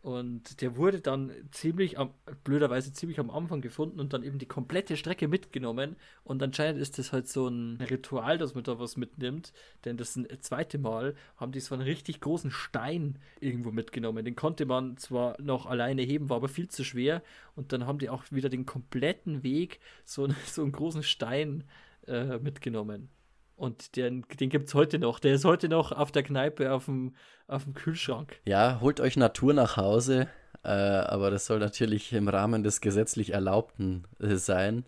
Und 0.06 0.62
der 0.62 0.78
wurde 0.78 1.02
dann 1.02 1.32
ziemlich, 1.50 1.98
am, 1.98 2.12
blöderweise 2.44 2.94
ziemlich 2.94 3.20
am 3.20 3.32
Anfang 3.32 3.62
gefunden 3.62 4.00
und 4.00 4.14
dann 4.14 4.22
eben 4.22 4.38
die 4.38 4.46
komplette 4.46 4.98
Strecke 4.98 5.28
mitgenommen. 5.28 5.96
Und 6.24 6.44
anscheinend 6.44 6.80
ist 6.80 7.00
das 7.00 7.12
halt 7.12 7.28
so 7.28 7.48
ein 7.48 7.82
Ritual, 7.82 8.38
dass 8.38 8.54
man 8.54 8.64
da 8.64 8.78
was 8.78 8.98
mitnimmt. 8.98 9.52
Denn 9.84 9.98
das 9.98 10.14
zweite 10.42 10.78
Mal 10.78 11.16
haben 11.38 11.54
die 11.54 11.60
so 11.60 11.74
einen 11.74 11.82
richtig 11.82 12.22
großen 12.22 12.52
Stein 12.52 13.18
irgendwo 13.40 13.72
mitgenommen. 13.72 14.24
Den 14.24 14.36
konnte 14.36 14.68
man 14.68 14.96
zwar 14.98 15.42
noch 15.42 15.66
alleine 15.66 16.04
heben, 16.04 16.30
war 16.30 16.38
aber 16.38 16.50
viel 16.50 16.68
zu 16.68 16.84
schwer. 16.84 17.24
Und 17.56 17.74
dann 17.74 17.88
haben 17.88 17.98
die 17.98 18.10
auch 18.10 18.26
wieder 18.30 18.50
den 18.50 18.68
kompletten 18.68 19.42
Weg 19.42 19.80
so, 20.04 20.28
so 20.46 20.62
einen 20.62 20.72
großen 20.72 21.02
Stein 21.02 21.64
äh, 22.06 22.38
mitgenommen. 22.38 23.10
Und 23.56 23.96
den, 23.96 24.26
den 24.40 24.50
gibt 24.50 24.68
es 24.68 24.74
heute 24.74 25.00
noch. 25.00 25.20
Der 25.20 25.34
ist 25.34 25.46
heute 25.46 25.70
noch 25.70 25.92
auf 25.92 26.12
der 26.12 26.24
Kneipe 26.24 26.74
auf 26.74 26.86
dem, 26.86 27.16
auf 27.48 27.64
dem 27.64 27.74
Kühlschrank. 27.74 28.40
Ja, 28.46 28.80
holt 28.82 29.00
euch 29.00 29.16
Natur 29.16 29.54
nach 29.54 29.78
Hause, 29.78 30.28
äh, 30.64 30.70
aber 30.70 31.32
das 31.32 31.46
soll 31.46 31.60
natürlich 31.60 32.12
im 32.12 32.28
Rahmen 32.28 32.64
des 32.64 32.82
gesetzlich 32.82 33.32
Erlaubten 33.32 34.06
äh, 34.20 34.36
sein. 34.36 34.86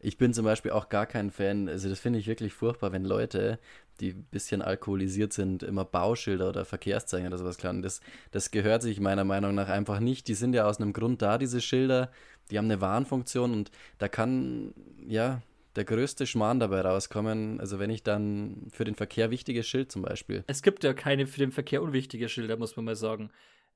Ich 0.00 0.18
bin 0.18 0.34
zum 0.34 0.44
Beispiel 0.44 0.72
auch 0.72 0.88
gar 0.88 1.06
kein 1.06 1.30
Fan, 1.30 1.68
also 1.68 1.88
das 1.88 2.00
finde 2.00 2.18
ich 2.18 2.26
wirklich 2.26 2.52
furchtbar, 2.52 2.90
wenn 2.90 3.04
Leute, 3.04 3.60
die 4.00 4.10
ein 4.10 4.24
bisschen 4.24 4.60
alkoholisiert 4.60 5.32
sind, 5.32 5.62
immer 5.62 5.84
Bauschilder 5.84 6.48
oder 6.48 6.64
Verkehrszeichen 6.64 7.28
oder 7.28 7.38
sowas 7.38 7.56
klauen. 7.56 7.82
Das, 7.82 8.00
das 8.32 8.50
gehört 8.50 8.82
sich 8.82 8.98
meiner 8.98 9.22
Meinung 9.22 9.54
nach 9.54 9.68
einfach 9.68 10.00
nicht. 10.00 10.26
Die 10.26 10.34
sind 10.34 10.54
ja 10.54 10.66
aus 10.66 10.80
einem 10.80 10.92
Grund 10.92 11.22
da, 11.22 11.38
diese 11.38 11.60
Schilder. 11.60 12.10
Die 12.50 12.58
haben 12.58 12.64
eine 12.64 12.80
Warnfunktion 12.80 13.52
und 13.52 13.70
da 13.98 14.08
kann, 14.08 14.74
ja, 15.06 15.40
der 15.76 15.84
größte 15.84 16.26
Schmarrn 16.26 16.60
dabei 16.60 16.82
rauskommen. 16.82 17.60
Also 17.60 17.78
wenn 17.78 17.90
ich 17.90 18.02
dann 18.02 18.68
für 18.72 18.84
den 18.84 18.94
Verkehr 18.94 19.30
wichtiges 19.30 19.66
Schild 19.66 19.90
zum 19.90 20.02
Beispiel. 20.02 20.44
Es 20.46 20.62
gibt 20.62 20.84
ja 20.84 20.94
keine 20.94 21.26
für 21.26 21.38
den 21.38 21.52
Verkehr 21.52 21.82
unwichtige 21.82 22.28
Schilder, 22.28 22.56
muss 22.56 22.76
man 22.76 22.84
mal 22.84 22.96
sagen. 22.96 23.30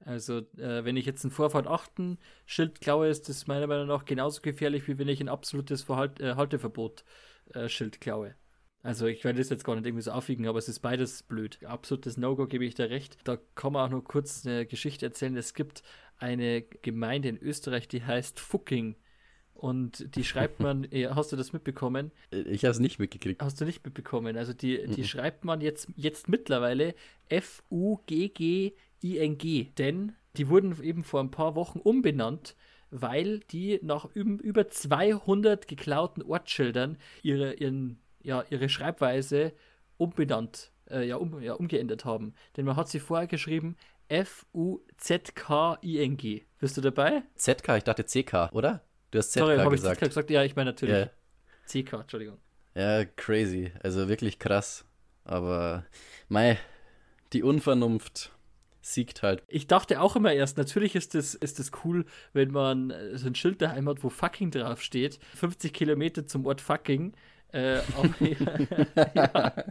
Also 0.05 0.39
äh, 0.59 0.85
wenn 0.85 0.97
ich 0.97 1.07
jetzt 1.07 1.25
ein 1.25 1.31
Vorfahrt 1.31 1.67
achten 1.67 2.19
Schild 2.45 2.81
klaue, 2.81 3.09
ist 3.09 3.29
das 3.29 3.47
meiner 3.47 3.67
Meinung 3.67 3.89
nach 3.89 4.05
genauso 4.05 4.43
gefährlich, 4.43 4.89
wie 4.89 4.99
wenn 4.99 5.09
ich 5.09 5.21
ein 5.21 5.29
absolutes 5.29 5.83
Verhalt, 5.83 6.21
äh, 6.21 6.35
Halteverbot 6.35 7.05
äh, 7.55 7.69
Schild 7.69 8.01
klaue. 8.01 8.35
Also 8.83 9.07
ich 9.07 9.25
werde 9.25 9.39
das 9.41 9.49
jetzt 9.49 9.65
gar 9.65 9.75
nicht 9.75 9.87
irgendwie 9.87 10.03
so 10.03 10.13
aufwiegen, 10.13 10.47
aber 10.47 10.59
es 10.59 10.69
ist 10.69 10.79
beides 10.79 11.25
blöd. 11.25 11.59
Absolutes 11.65 12.17
No-Go 12.19 12.47
gebe 12.47 12.65
ich 12.65 12.77
da 12.77 12.85
recht. 12.85 13.19
Da 13.25 13.37
kann 13.57 13.73
man 13.73 13.87
auch 13.87 13.91
noch 13.91 14.05
kurz 14.05 14.47
eine 14.47 14.65
Geschichte 14.65 15.07
erzählen. 15.07 15.37
Es 15.37 15.55
gibt 15.55 15.83
eine 16.19 16.63
Gemeinde 16.63 17.29
in 17.29 17.39
Österreich, 17.39 17.89
die 17.89 18.05
heißt 18.05 18.39
Fucking. 18.39 18.95
Und 19.57 20.15
die 20.15 20.25
schreibt 20.25 20.61
man, 20.61 20.87
hast 21.11 21.33
du 21.33 21.37
das 21.37 21.53
mitbekommen? 21.53 22.13
Ich 22.31 22.65
habe 22.65 22.73
es 22.73 22.79
nicht 22.79 22.99
mitgekriegt. 22.99 23.43
Hast 23.43 23.61
du 23.61 23.65
nicht 23.65 23.85
mitbekommen? 23.85 24.37
Also 24.37 24.53
die, 24.53 24.87
die 24.87 25.01
mhm. 25.01 25.07
schreibt 25.07 25.45
man 25.45 25.61
jetzt, 25.61 25.89
jetzt 25.97 26.29
mittlerweile 26.29 26.95
F-U-G-G-I-N-G. 27.29 28.75
Denn 29.79 30.13
die 30.37 30.49
wurden 30.49 30.83
eben 30.83 31.05
vor 31.05 31.21
ein 31.21 31.31
paar 31.31 31.55
Wochen 31.55 31.79
umbenannt, 31.79 32.57
weil 32.91 33.41
die 33.41 33.81
nach 33.83 34.09
über 34.15 34.69
200 34.69 35.67
geklauten 35.67 36.23
Ortsschildern 36.23 36.99
ihre, 37.23 37.55
ihren, 37.55 37.99
ja, 38.23 38.45
ihre 38.51 38.69
Schreibweise 38.69 39.53
umbenannt, 39.97 40.71
äh, 40.91 41.09
ja, 41.09 41.17
um, 41.17 41.41
ja, 41.41 41.55
umgeändert 41.55 42.05
haben. 42.05 42.35
Denn 42.57 42.67
man 42.67 42.77
hat 42.77 42.89
sie 42.89 43.01
vorher 43.01 43.27
geschrieben 43.27 43.77
F-U-Z-K-I-N-G. 44.09 44.83
Bist 46.59 46.77
du 46.77 46.81
dabei? 46.81 47.23
ZK, 47.35 47.77
ich 47.79 47.85
dachte 47.85 48.05
CK, 48.05 48.51
oder? 48.53 48.86
Du 49.11 49.19
hast 49.19 49.33
ZK 49.33 49.39
Sorry, 49.39 49.71
gesagt. 49.71 49.95
Ich 49.95 49.99
ZK 49.99 50.09
gesagt. 50.09 50.31
Ja, 50.31 50.45
ich 50.45 50.57
meine 50.57 50.71
natürlich. 50.71 50.95
Yeah. 50.95 51.11
CK, 51.67 51.93
Entschuldigung. 52.01 52.39
Ja, 52.75 53.05
crazy. 53.05 53.73
Also 53.83 54.09
wirklich 54.09 54.39
krass. 54.39 54.85
Aber 55.25 55.85
mei, 56.29 56.59
die 57.33 57.43
Unvernunft 57.43 58.33
siegt 58.81 59.23
halt. 59.23 59.43
Ich 59.49 59.67
dachte 59.67 60.01
auch 60.01 60.15
immer 60.15 60.33
erst, 60.33 60.59
natürlich 60.59 60.95
ist 60.95 61.15
es 61.15 61.35
ist 61.35 61.59
das 61.59 61.73
cool, 61.85 62.05
wenn 62.33 62.53
man 62.53 62.93
so 63.15 63.27
ein 63.27 63.35
Schild 63.35 63.61
daheim 63.61 63.89
hat, 63.89 64.05
wo 64.05 64.11
fucking 64.11 64.51
draufsteht. 64.51 65.19
50 65.35 65.73
Kilometer 65.73 66.27
zum 66.27 66.47
Ort 66.47 66.61
fucking. 66.61 67.15
Äh, 67.53 67.79
ja, 68.95 69.11
ja 69.15 69.65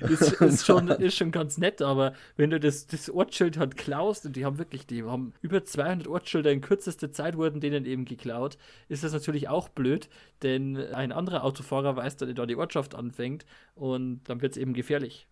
ist, 0.00 0.32
ist, 0.40 0.66
schon, 0.66 0.88
ist 0.88 1.16
schon 1.16 1.30
ganz 1.30 1.58
nett, 1.58 1.82
aber 1.82 2.14
wenn 2.36 2.50
du 2.50 2.60
das, 2.60 2.86
das 2.86 3.10
Ortsschild 3.10 3.58
halt 3.58 3.76
klaust 3.76 4.26
und 4.26 4.36
die 4.36 4.44
haben 4.44 4.58
wirklich, 4.58 4.86
die 4.86 5.02
haben 5.02 5.32
über 5.40 5.64
200 5.64 6.06
Ortsschilder 6.06 6.52
in 6.52 6.60
kürzester 6.60 7.12
Zeit 7.12 7.36
wurden 7.36 7.60
denen 7.60 7.84
eben 7.84 8.04
geklaut, 8.04 8.58
ist 8.88 9.04
das 9.04 9.12
natürlich 9.12 9.48
auch 9.48 9.68
blöd, 9.68 10.08
denn 10.42 10.76
ein 10.76 11.12
anderer 11.12 11.44
Autofahrer 11.44 11.96
weiß, 11.96 12.16
dass 12.16 12.32
da 12.34 12.46
die 12.46 12.56
Ortschaft 12.56 12.94
anfängt 12.94 13.44
und 13.74 14.20
dann 14.24 14.40
wird 14.40 14.52
es 14.52 14.58
eben 14.58 14.74
gefährlich. 14.74 15.26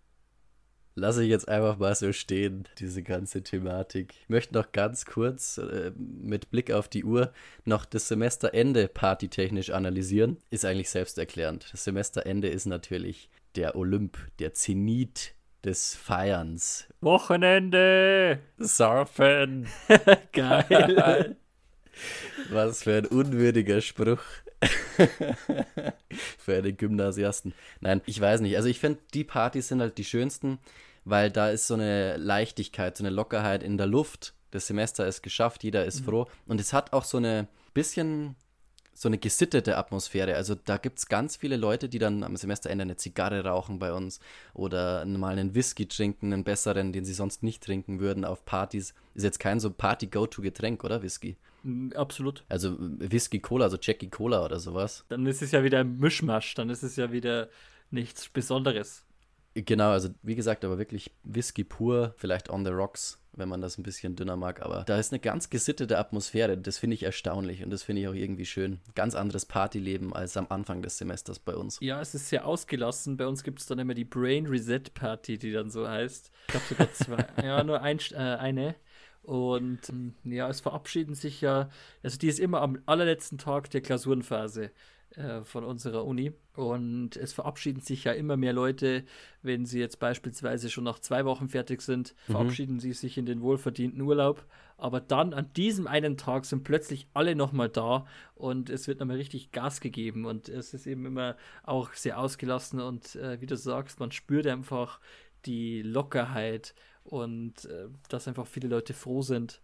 Lasse 0.99 1.23
ich 1.23 1.29
jetzt 1.29 1.47
einfach 1.47 1.77
mal 1.77 1.95
so 1.95 2.11
stehen, 2.15 2.67
diese 2.79 3.03
ganze 3.03 3.43
Thematik. 3.43 4.15
Ich 4.23 4.29
möchte 4.31 4.55
noch 4.55 4.73
ganz 4.73 5.05
kurz 5.05 5.59
äh, 5.59 5.93
mit 5.95 6.51
Blick 6.51 6.73
auf 6.73 6.89
die 6.89 7.05
Uhr 7.05 7.35
noch 7.67 7.85
das 7.85 8.09
Semesterende 8.09 8.89
partytechnisch 8.89 9.69
analysieren. 9.71 10.39
Ist 10.49 10.65
eigentlich 10.65 10.89
selbsterklärend. 10.89 11.69
Das 11.71 11.85
Semesterende 11.85 12.49
ist 12.49 12.65
natürlich 12.65 13.29
der 13.57 13.77
Olymp, 13.77 14.19
der 14.39 14.55
Zenit 14.55 15.35
des 15.65 15.97
Feierns. 15.97 16.87
Wochenende! 17.01 18.41
Surfen! 18.59 19.67
Geil! 20.33 21.37
Was 22.51 22.83
für 22.83 22.99
ein 22.99 23.07
unwürdiger 23.07 23.81
Spruch. 23.81 24.21
für 26.39 26.57
einen 26.57 26.77
Gymnasiasten. 26.77 27.55
Nein, 27.81 28.03
ich 28.07 28.21
weiß 28.21 28.41
nicht. 28.43 28.57
Also 28.57 28.69
ich 28.69 28.79
finde, 28.79 29.01
die 29.15 29.25
Partys 29.25 29.69
sind 29.69 29.81
halt 29.81 29.99
die 29.99 30.05
schönsten, 30.05 30.59
weil 31.05 31.31
da 31.31 31.51
ist 31.51 31.67
so 31.67 31.75
eine 31.75 32.17
Leichtigkeit, 32.17 32.97
so 32.97 33.05
eine 33.05 33.15
Lockerheit 33.15 33.63
in 33.63 33.79
der 33.79 33.87
Luft. 33.87 34.35
Das 34.51 34.67
Semester 34.67 35.07
ist 35.07 35.23
geschafft, 35.23 35.65
jeder 35.65 35.85
ist 35.85 36.01
mhm. 36.01 36.05
froh. 36.05 36.27
Und 36.47 36.61
es 36.61 36.73
hat 36.73 36.93
auch 36.93 37.05
so 37.05 37.17
eine 37.17 37.49
bisschen 37.75 38.37
so 38.97 39.09
eine 39.09 39.19
gesittete 39.19 39.77
Atmosphäre. 39.77 40.37
Also 40.37 40.55
da 40.55 40.79
gibt 40.79 40.99
es 40.99 41.07
ganz 41.07 41.37
viele 41.37 41.57
Leute, 41.57 41.89
die 41.89 41.99
dann 41.99 42.23
am 42.23 42.35
Semesterende 42.35 42.83
eine 42.83 42.97
Zigarre 42.97 43.45
rauchen 43.45 43.79
bei 43.79 43.93
uns 43.93 44.21
oder 44.55 45.05
mal 45.05 45.39
einen 45.39 45.55
Whisky 45.55 45.87
trinken, 45.87 46.33
einen 46.33 46.45
besseren, 46.45 46.93
den 46.93 47.05
sie 47.05 47.13
sonst 47.13 47.43
nicht 47.43 47.63
trinken 47.63 48.01
würden 48.01 48.25
auf 48.25 48.47
Partys. 48.47 48.95
Ist 49.15 49.23
jetzt 49.23 49.39
kein 49.39 49.61
so 49.61 49.71
Party-Go-To-Getränk, 49.71 50.83
oder 50.83 51.03
Whisky? 51.03 51.37
Mm, 51.63 51.93
absolut. 51.95 52.45
Also 52.49 52.77
Whisky-Cola, 52.79 53.67
also 53.67 53.77
Jackie 53.81 54.09
Cola 54.09 54.45
oder 54.45 54.59
sowas. 54.59 55.05
Dann 55.09 55.27
ist 55.27 55.43
es 55.43 55.53
ja 55.53 55.63
wieder 55.63 55.81
ein 55.81 55.99
Mischmasch, 55.99 56.55
dann 56.55 56.71
ist 56.71 56.83
es 56.83 56.97
ja 56.97 57.13
wieder 57.13 57.51
nichts 57.91 58.29
Besonderes. 58.29 59.06
Genau, 59.65 59.91
also 59.91 60.11
wie 60.23 60.35
gesagt, 60.35 60.65
aber 60.65 60.79
wirklich 60.79 61.11
Whisky 61.25 61.65
pur, 61.65 62.15
vielleicht 62.19 62.51
on 62.51 62.65
the 62.65 62.71
rocks 62.71 63.19
wenn 63.37 63.49
man 63.49 63.61
das 63.61 63.79
ein 63.79 63.83
bisschen 63.83 64.17
dünner 64.17 64.37
mag. 64.37 64.63
Aber 64.63 64.85
da 64.87 64.99
ist 64.99 65.13
eine 65.13 65.21
ganz 65.21 65.51
gesittete 65.51 65.99
Atmosphäre. 65.99 66.57
Das 66.59 66.79
finde 66.79 66.95
ich 66.95 67.03
erstaunlich 67.03 67.63
und 67.63 67.71
das 67.71 67.83
finde 67.83 68.03
ich 68.03 68.09
auch 68.09 68.15
irgendwie 68.15 68.47
schön. 68.47 68.81
Ganz 68.95 69.15
anderes 69.15 69.45
Partyleben 69.47 70.13
als 70.13 70.37
am 70.37 70.47
Anfang 70.49 70.83
des 70.83 70.99
Semesters 70.99 71.39
bei 71.39 71.55
uns. 71.55 71.79
Ja, 71.81 72.01
es 72.01 72.15
ist 72.15 72.29
sehr 72.29 72.47
ausgelassen. 72.47 73.17
Bei 73.17 73.27
uns 73.27 73.43
gibt 73.43 73.61
es 73.61 73.67
dann 73.67 73.79
immer 73.79 73.95
die 73.95 74.05
Brain 74.05 74.47
Reset 74.47 74.83
Party, 74.95 75.39
die 75.39 75.53
dann 75.53 75.71
so 75.71 75.87
heißt. 75.87 76.31
Ich 76.49 76.53
glaube 76.53 76.67
sogar 76.69 76.93
zwei. 76.93 77.27
ja, 77.45 77.63
nur 77.63 77.81
ein, 77.83 77.99
äh, 78.13 78.17
eine. 78.17 78.75
Und 79.27 79.89
ähm, 79.89 80.15
ja, 80.25 80.49
es 80.49 80.61
verabschieden 80.61 81.15
sich 81.15 81.41
ja, 81.41 81.69
also 82.03 82.17
die 82.17 82.29
ist 82.29 82.39
immer 82.39 82.63
am 82.63 82.79
allerletzten 82.87 83.39
Tag 83.39 83.71
der 83.71 83.81
Klausurenphase. 83.81 84.71
Äh, 85.17 85.45
von 85.45 85.65
unserer 85.65 86.05
Uni. 86.05 86.33
Und 86.57 87.17
es 87.17 87.33
verabschieden 87.33 87.81
sich 87.81 88.05
ja 88.05 88.13
immer 88.13 88.37
mehr 88.37 88.53
Leute, 88.53 89.05
wenn 89.41 89.65
sie 89.65 89.79
jetzt 89.79 89.99
beispielsweise 89.99 90.69
schon 90.69 90.85
nach 90.85 90.99
zwei 90.99 91.25
Wochen 91.25 91.49
fertig 91.49 91.81
sind, 91.81 92.15
mhm. 92.27 92.33
verabschieden 92.33 92.81
sie 92.81 92.93
sich 92.93 93.17
in 93.17 93.25
den 93.25 93.41
wohlverdienten 93.41 94.03
Urlaub. 94.03 94.45
Aber 94.77 95.01
dann 95.01 95.33
an 95.33 95.51
diesem 95.55 95.87
einen 95.87 96.19
Tag 96.19 96.45
sind 96.45 96.65
plötzlich 96.65 97.09
alle 97.15 97.35
nochmal 97.35 97.71
da 97.71 98.05
und 98.35 98.69
es 98.69 98.89
wird 98.89 99.01
nochmal 99.01 99.17
richtig 99.17 99.53
Gas 99.53 99.81
gegeben. 99.81 100.27
Und 100.27 100.51
es 100.51 100.75
ist 100.75 100.87
eben 100.87 101.07
immer 101.07 101.37
auch 101.63 101.95
sehr 101.95 102.19
ausgelassen 102.19 102.81
und 102.81 103.15
äh, 103.17 103.41
wie 103.41 103.47
du 103.47 103.57
sagst, 103.57 104.01
man 104.01 104.11
spürt 104.11 104.47
einfach 104.47 105.01
die 105.47 105.81
Lockerheit 105.81 106.75
und 107.07 107.65
äh, 107.67 107.89
dass 108.09 108.29
einfach 108.29 108.47
viele 108.47 108.69
Leute 108.69 108.95
froh 108.95 109.23
sind, 109.23 109.61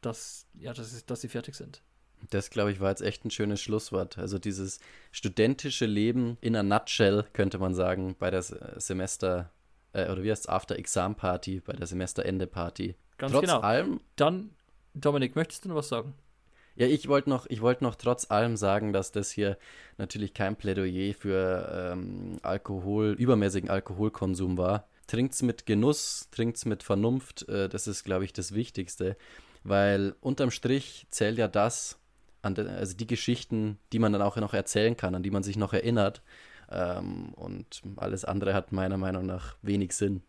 dass, 0.00 0.46
ja, 0.54 0.72
dass, 0.72 1.04
dass 1.06 1.20
sie 1.20 1.28
fertig 1.28 1.54
sind. 1.54 1.82
Das, 2.30 2.50
glaube 2.50 2.72
ich, 2.72 2.80
war 2.80 2.90
jetzt 2.90 3.02
echt 3.02 3.24
ein 3.24 3.30
schönes 3.30 3.60
Schlusswort. 3.60 4.18
Also 4.18 4.38
dieses 4.38 4.80
studentische 5.12 5.86
Leben 5.86 6.38
in 6.40 6.56
a 6.56 6.62
nutshell, 6.62 7.24
könnte 7.32 7.58
man 7.58 7.74
sagen, 7.74 8.16
bei 8.18 8.30
der 8.30 8.42
Semester, 8.42 9.52
äh, 9.92 10.10
oder 10.10 10.22
wie 10.22 10.30
heißt 10.30 10.44
es, 10.44 10.48
After-Exam-Party, 10.48 11.60
bei 11.60 11.74
der 11.74 11.86
Semesterende-Party. 11.86 12.94
Ganz 13.18 13.32
Trotz 13.32 13.42
genau. 13.42 13.60
allem, 13.60 14.00
Dann, 14.16 14.50
Dominik, 14.94 15.36
möchtest 15.36 15.64
du 15.64 15.68
noch 15.68 15.76
was 15.76 15.88
sagen? 15.88 16.14
ja, 16.76 16.86
ich 16.86 17.08
wollte 17.08 17.30
noch, 17.30 17.46
ich 17.48 17.62
wollte 17.62 17.84
noch 17.84 17.94
trotz 17.94 18.30
allem 18.30 18.56
sagen, 18.56 18.92
dass 18.92 19.10
das 19.10 19.30
hier 19.30 19.56
natürlich 19.96 20.34
kein 20.34 20.56
Plädoyer 20.56 21.14
für 21.14 21.92
ähm, 21.92 22.38
Alkohol, 22.42 23.12
übermäßigen 23.18 23.70
Alkoholkonsum 23.70 24.58
war. 24.58 24.86
Trinkt's 25.06 25.42
mit 25.42 25.66
Genuss, 25.66 26.28
trinkt's 26.30 26.64
mit 26.64 26.82
Vernunft, 26.82 27.48
äh, 27.48 27.68
das 27.68 27.86
ist, 27.86 28.04
glaube 28.04 28.24
ich, 28.24 28.32
das 28.32 28.52
Wichtigste. 28.52 29.16
Weil 29.64 30.14
unterm 30.20 30.50
Strich 30.50 31.06
zählt 31.10 31.38
ja 31.38 31.48
das, 31.48 31.98
an 32.42 32.54
de, 32.54 32.68
also 32.68 32.96
die 32.96 33.06
Geschichten, 33.06 33.78
die 33.92 33.98
man 33.98 34.12
dann 34.12 34.22
auch 34.22 34.36
noch 34.36 34.54
erzählen 34.54 34.96
kann, 34.96 35.14
an 35.14 35.22
die 35.22 35.30
man 35.30 35.42
sich 35.42 35.56
noch 35.56 35.72
erinnert. 35.72 36.22
Ähm, 36.70 37.32
und 37.34 37.82
alles 37.96 38.24
andere 38.24 38.54
hat 38.54 38.72
meiner 38.72 38.96
Meinung 38.96 39.26
nach 39.26 39.56
wenig 39.62 39.92
Sinn. 39.92 40.22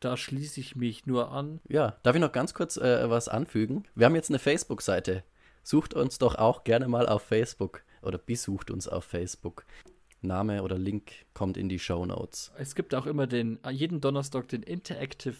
Da 0.00 0.16
schließe 0.16 0.60
ich 0.60 0.76
mich 0.76 1.06
nur 1.06 1.30
an. 1.30 1.60
Ja, 1.68 1.96
darf 2.02 2.14
ich 2.14 2.20
noch 2.20 2.32
ganz 2.32 2.54
kurz 2.54 2.76
äh, 2.76 3.08
was 3.08 3.28
anfügen? 3.28 3.84
Wir 3.94 4.06
haben 4.06 4.14
jetzt 4.14 4.30
eine 4.30 4.38
Facebook-Seite. 4.38 5.24
Sucht 5.62 5.94
uns 5.94 6.18
doch 6.18 6.36
auch 6.36 6.64
gerne 6.64 6.86
mal 6.86 7.08
auf 7.08 7.22
Facebook 7.22 7.82
oder 8.02 8.18
besucht 8.18 8.70
uns 8.70 8.86
auf 8.86 9.04
Facebook. 9.04 9.64
Name 10.26 10.62
oder 10.62 10.78
Link 10.78 11.12
kommt 11.34 11.56
in 11.56 11.68
die 11.68 11.78
Show 11.78 12.04
Notes. 12.04 12.52
Es 12.58 12.74
gibt 12.74 12.94
auch 12.94 13.06
immer 13.06 13.26
den, 13.26 13.58
jeden 13.70 14.00
Donnerstag 14.00 14.48
den 14.48 14.62
Interactive 14.62 15.36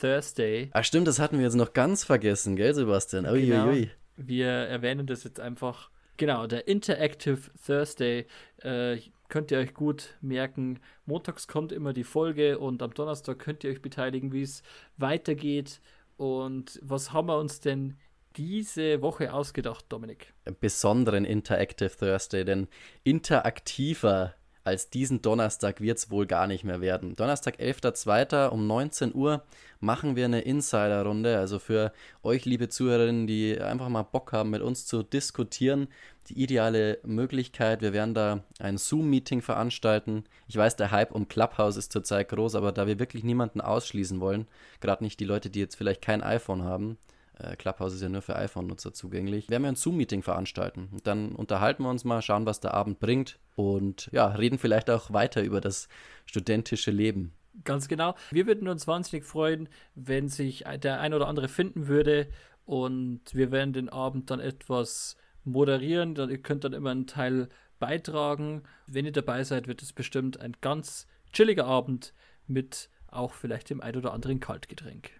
Thursday. 0.00 0.70
Ach 0.72 0.84
stimmt, 0.84 1.06
das 1.06 1.18
hatten 1.18 1.38
wir 1.38 1.44
jetzt 1.44 1.54
noch 1.54 1.72
ganz 1.72 2.04
vergessen, 2.04 2.56
gell, 2.56 2.74
Sebastian? 2.74 3.24
Genau. 3.24 3.68
Ui. 3.68 3.90
Wir 4.16 4.48
erwähnen 4.48 5.06
das 5.06 5.24
jetzt 5.24 5.40
einfach. 5.40 5.90
Genau, 6.16 6.46
der 6.46 6.68
Interactive 6.68 7.40
Thursday. 7.66 8.26
Äh, 8.58 8.98
könnt 9.28 9.50
ihr 9.50 9.58
euch 9.58 9.74
gut 9.74 10.16
merken. 10.20 10.78
Montags 11.06 11.48
kommt 11.48 11.72
immer 11.72 11.92
die 11.92 12.04
Folge 12.04 12.58
und 12.58 12.82
am 12.82 12.94
Donnerstag 12.94 13.38
könnt 13.38 13.64
ihr 13.64 13.70
euch 13.70 13.82
beteiligen, 13.82 14.32
wie 14.32 14.42
es 14.42 14.62
weitergeht. 14.96 15.80
Und 16.16 16.78
was 16.82 17.12
haben 17.12 17.28
wir 17.28 17.38
uns 17.38 17.58
denn 17.58 17.96
diese 18.36 19.02
Woche 19.02 19.32
ausgedacht, 19.32 19.86
Dominik? 19.88 20.32
besonderen 20.60 21.24
Interactive 21.24 21.90
Thursday, 21.96 22.44
denn 22.44 22.68
interaktiver 23.02 24.34
als 24.64 24.88
diesen 24.88 25.20
Donnerstag 25.20 25.82
wird 25.82 25.98
es 25.98 26.10
wohl 26.10 26.26
gar 26.26 26.46
nicht 26.46 26.64
mehr 26.64 26.80
werden. 26.80 27.16
Donnerstag, 27.16 27.60
11.02. 27.60 28.48
um 28.48 28.66
19 28.66 29.14
Uhr 29.14 29.44
machen 29.78 30.16
wir 30.16 30.24
eine 30.24 30.40
Insider-Runde. 30.40 31.36
Also 31.36 31.58
für 31.58 31.92
euch, 32.22 32.46
liebe 32.46 32.70
Zuhörerinnen, 32.70 33.26
die 33.26 33.60
einfach 33.60 33.90
mal 33.90 34.04
Bock 34.04 34.32
haben, 34.32 34.48
mit 34.48 34.62
uns 34.62 34.86
zu 34.86 35.02
diskutieren, 35.02 35.88
die 36.28 36.42
ideale 36.42 36.98
Möglichkeit. 37.04 37.82
Wir 37.82 37.92
werden 37.92 38.14
da 38.14 38.42
ein 38.58 38.78
Zoom-Meeting 38.78 39.42
veranstalten. 39.42 40.24
Ich 40.48 40.56
weiß, 40.56 40.76
der 40.76 40.90
Hype 40.90 41.12
um 41.12 41.28
Clubhouse 41.28 41.76
ist 41.76 41.92
zurzeit 41.92 42.30
groß, 42.30 42.54
aber 42.54 42.72
da 42.72 42.86
wir 42.86 42.98
wirklich 42.98 43.22
niemanden 43.22 43.60
ausschließen 43.60 44.20
wollen, 44.20 44.46
gerade 44.80 45.04
nicht 45.04 45.20
die 45.20 45.26
Leute, 45.26 45.50
die 45.50 45.60
jetzt 45.60 45.76
vielleicht 45.76 46.00
kein 46.00 46.22
iPhone 46.22 46.62
haben, 46.62 46.96
äh, 47.38 47.56
Clubhouse 47.56 47.94
ist 47.94 48.02
ja 48.02 48.08
nur 48.08 48.22
für 48.22 48.36
iPhone-Nutzer 48.36 48.92
zugänglich. 48.92 49.48
Werden 49.48 49.62
wir 49.62 49.68
ein 49.68 49.76
Zoom-Meeting 49.76 50.22
veranstalten. 50.22 50.88
Und 50.92 51.06
dann 51.06 51.32
unterhalten 51.32 51.82
wir 51.82 51.90
uns 51.90 52.04
mal, 52.04 52.22
schauen, 52.22 52.46
was 52.46 52.60
der 52.60 52.74
Abend 52.74 53.00
bringt 53.00 53.38
und 53.56 54.08
ja, 54.12 54.26
reden 54.26 54.58
vielleicht 54.58 54.90
auch 54.90 55.12
weiter 55.12 55.42
über 55.42 55.60
das 55.60 55.88
studentische 56.26 56.90
Leben. 56.90 57.32
Ganz 57.62 57.86
genau. 57.86 58.14
Wir 58.30 58.46
würden 58.46 58.66
uns 58.68 58.86
wahnsinnig 58.86 59.24
freuen, 59.24 59.68
wenn 59.94 60.28
sich 60.28 60.64
der 60.82 61.00
ein 61.00 61.14
oder 61.14 61.28
andere 61.28 61.48
finden 61.48 61.86
würde 61.86 62.28
und 62.64 63.20
wir 63.32 63.52
werden 63.52 63.72
den 63.72 63.88
Abend 63.88 64.30
dann 64.30 64.40
etwas 64.40 65.16
moderieren. 65.44 66.16
Ihr 66.16 66.38
könnt 66.38 66.64
dann 66.64 66.72
immer 66.72 66.90
einen 66.90 67.06
Teil 67.06 67.48
beitragen. 67.78 68.62
Wenn 68.86 69.04
ihr 69.04 69.12
dabei 69.12 69.44
seid, 69.44 69.68
wird 69.68 69.82
es 69.82 69.92
bestimmt 69.92 70.40
ein 70.40 70.56
ganz 70.60 71.06
chilliger 71.32 71.66
Abend 71.66 72.12
mit 72.46 72.90
auch 73.06 73.32
vielleicht 73.32 73.70
dem 73.70 73.80
ein 73.80 73.96
oder 73.96 74.12
anderen 74.12 74.40
Kaltgetränk. 74.40 75.10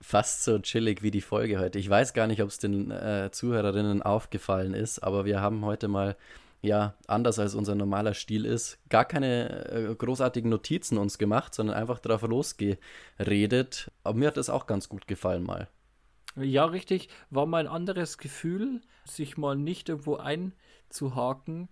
Fast 0.00 0.44
so 0.44 0.58
chillig 0.58 1.02
wie 1.02 1.10
die 1.10 1.20
Folge 1.20 1.58
heute. 1.58 1.78
Ich 1.78 1.88
weiß 1.88 2.12
gar 2.12 2.26
nicht, 2.26 2.42
ob 2.42 2.48
es 2.48 2.58
den 2.58 2.90
äh, 2.90 3.30
Zuhörerinnen 3.32 4.02
aufgefallen 4.02 4.74
ist, 4.74 4.98
aber 5.00 5.24
wir 5.24 5.40
haben 5.40 5.64
heute 5.64 5.88
mal, 5.88 6.16
ja, 6.62 6.94
anders 7.06 7.38
als 7.38 7.54
unser 7.54 7.74
normaler 7.74 8.14
Stil 8.14 8.44
ist, 8.44 8.78
gar 8.88 9.04
keine 9.04 9.70
äh, 9.70 9.94
großartigen 9.94 10.50
Notizen 10.50 10.98
uns 10.98 11.18
gemacht, 11.18 11.54
sondern 11.54 11.76
einfach 11.76 11.98
drauf 11.98 12.22
losgeredet. 12.22 13.90
Aber 14.04 14.18
mir 14.18 14.28
hat 14.28 14.36
das 14.36 14.50
auch 14.50 14.66
ganz 14.66 14.88
gut 14.88 15.06
gefallen 15.06 15.42
mal. 15.42 15.68
Ja, 16.36 16.66
richtig. 16.66 17.08
War 17.30 17.46
mal 17.46 17.60
ein 17.60 17.72
anderes 17.72 18.18
Gefühl, 18.18 18.82
sich 19.04 19.38
mal 19.38 19.56
nicht 19.56 19.88
irgendwo 19.88 20.16
einzuhaken, 20.16 21.68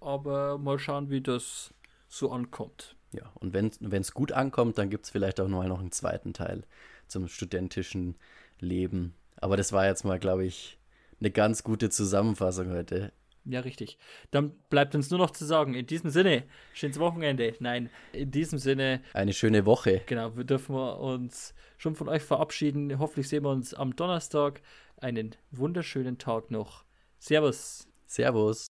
aber 0.00 0.58
mal 0.58 0.78
schauen, 0.78 1.08
wie 1.08 1.22
das 1.22 1.72
so 2.08 2.30
ankommt. 2.30 2.96
Ja, 3.12 3.30
und 3.36 3.54
wenn 3.54 3.70
es 4.02 4.12
gut 4.12 4.32
ankommt, 4.32 4.76
dann 4.76 4.90
gibt 4.90 5.06
es 5.06 5.10
vielleicht 5.10 5.40
auch 5.40 5.48
mal 5.48 5.68
noch 5.68 5.80
einen 5.80 5.92
zweiten 5.92 6.34
Teil 6.34 6.64
zum 7.08 7.28
studentischen 7.28 8.16
Leben. 8.60 9.14
Aber 9.36 9.56
das 9.56 9.72
war 9.72 9.86
jetzt 9.86 10.04
mal, 10.04 10.18
glaube 10.18 10.44
ich, 10.46 10.78
eine 11.20 11.30
ganz 11.30 11.62
gute 11.64 11.90
Zusammenfassung 11.90 12.70
heute. 12.70 13.12
Ja, 13.46 13.60
richtig. 13.60 13.98
Dann 14.30 14.52
bleibt 14.70 14.94
uns 14.94 15.10
nur 15.10 15.18
noch 15.18 15.30
zu 15.30 15.44
sagen, 15.44 15.74
in 15.74 15.86
diesem 15.86 16.08
Sinne, 16.08 16.44
schönes 16.72 16.98
Wochenende. 16.98 17.54
Nein, 17.60 17.90
in 18.12 18.30
diesem 18.30 18.58
Sinne, 18.58 19.02
Eine 19.12 19.34
schöne 19.34 19.66
Woche. 19.66 20.00
genau, 20.06 20.34
wir 20.36 20.44
dürfen 20.44 20.74
wir 20.74 20.98
uns 20.98 21.54
schon 21.76 21.94
von 21.94 22.08
euch 22.08 22.22
verabschieden. 22.22 22.98
Hoffentlich 22.98 23.28
sehen 23.28 23.44
wir 23.44 23.50
uns 23.50 23.74
am 23.74 23.94
Donnerstag. 23.96 24.62
Einen 24.96 25.34
wunderschönen 25.50 26.16
Tag 26.16 26.50
noch. 26.50 26.84
Servus. 27.18 27.86
Servus 28.06 28.66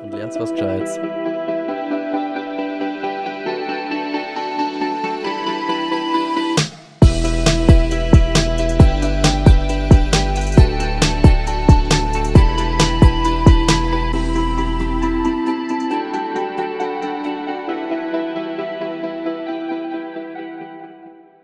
und 0.00 0.12
lernst 0.12 0.40
was 0.40 0.52
Gescheites. 0.52 0.98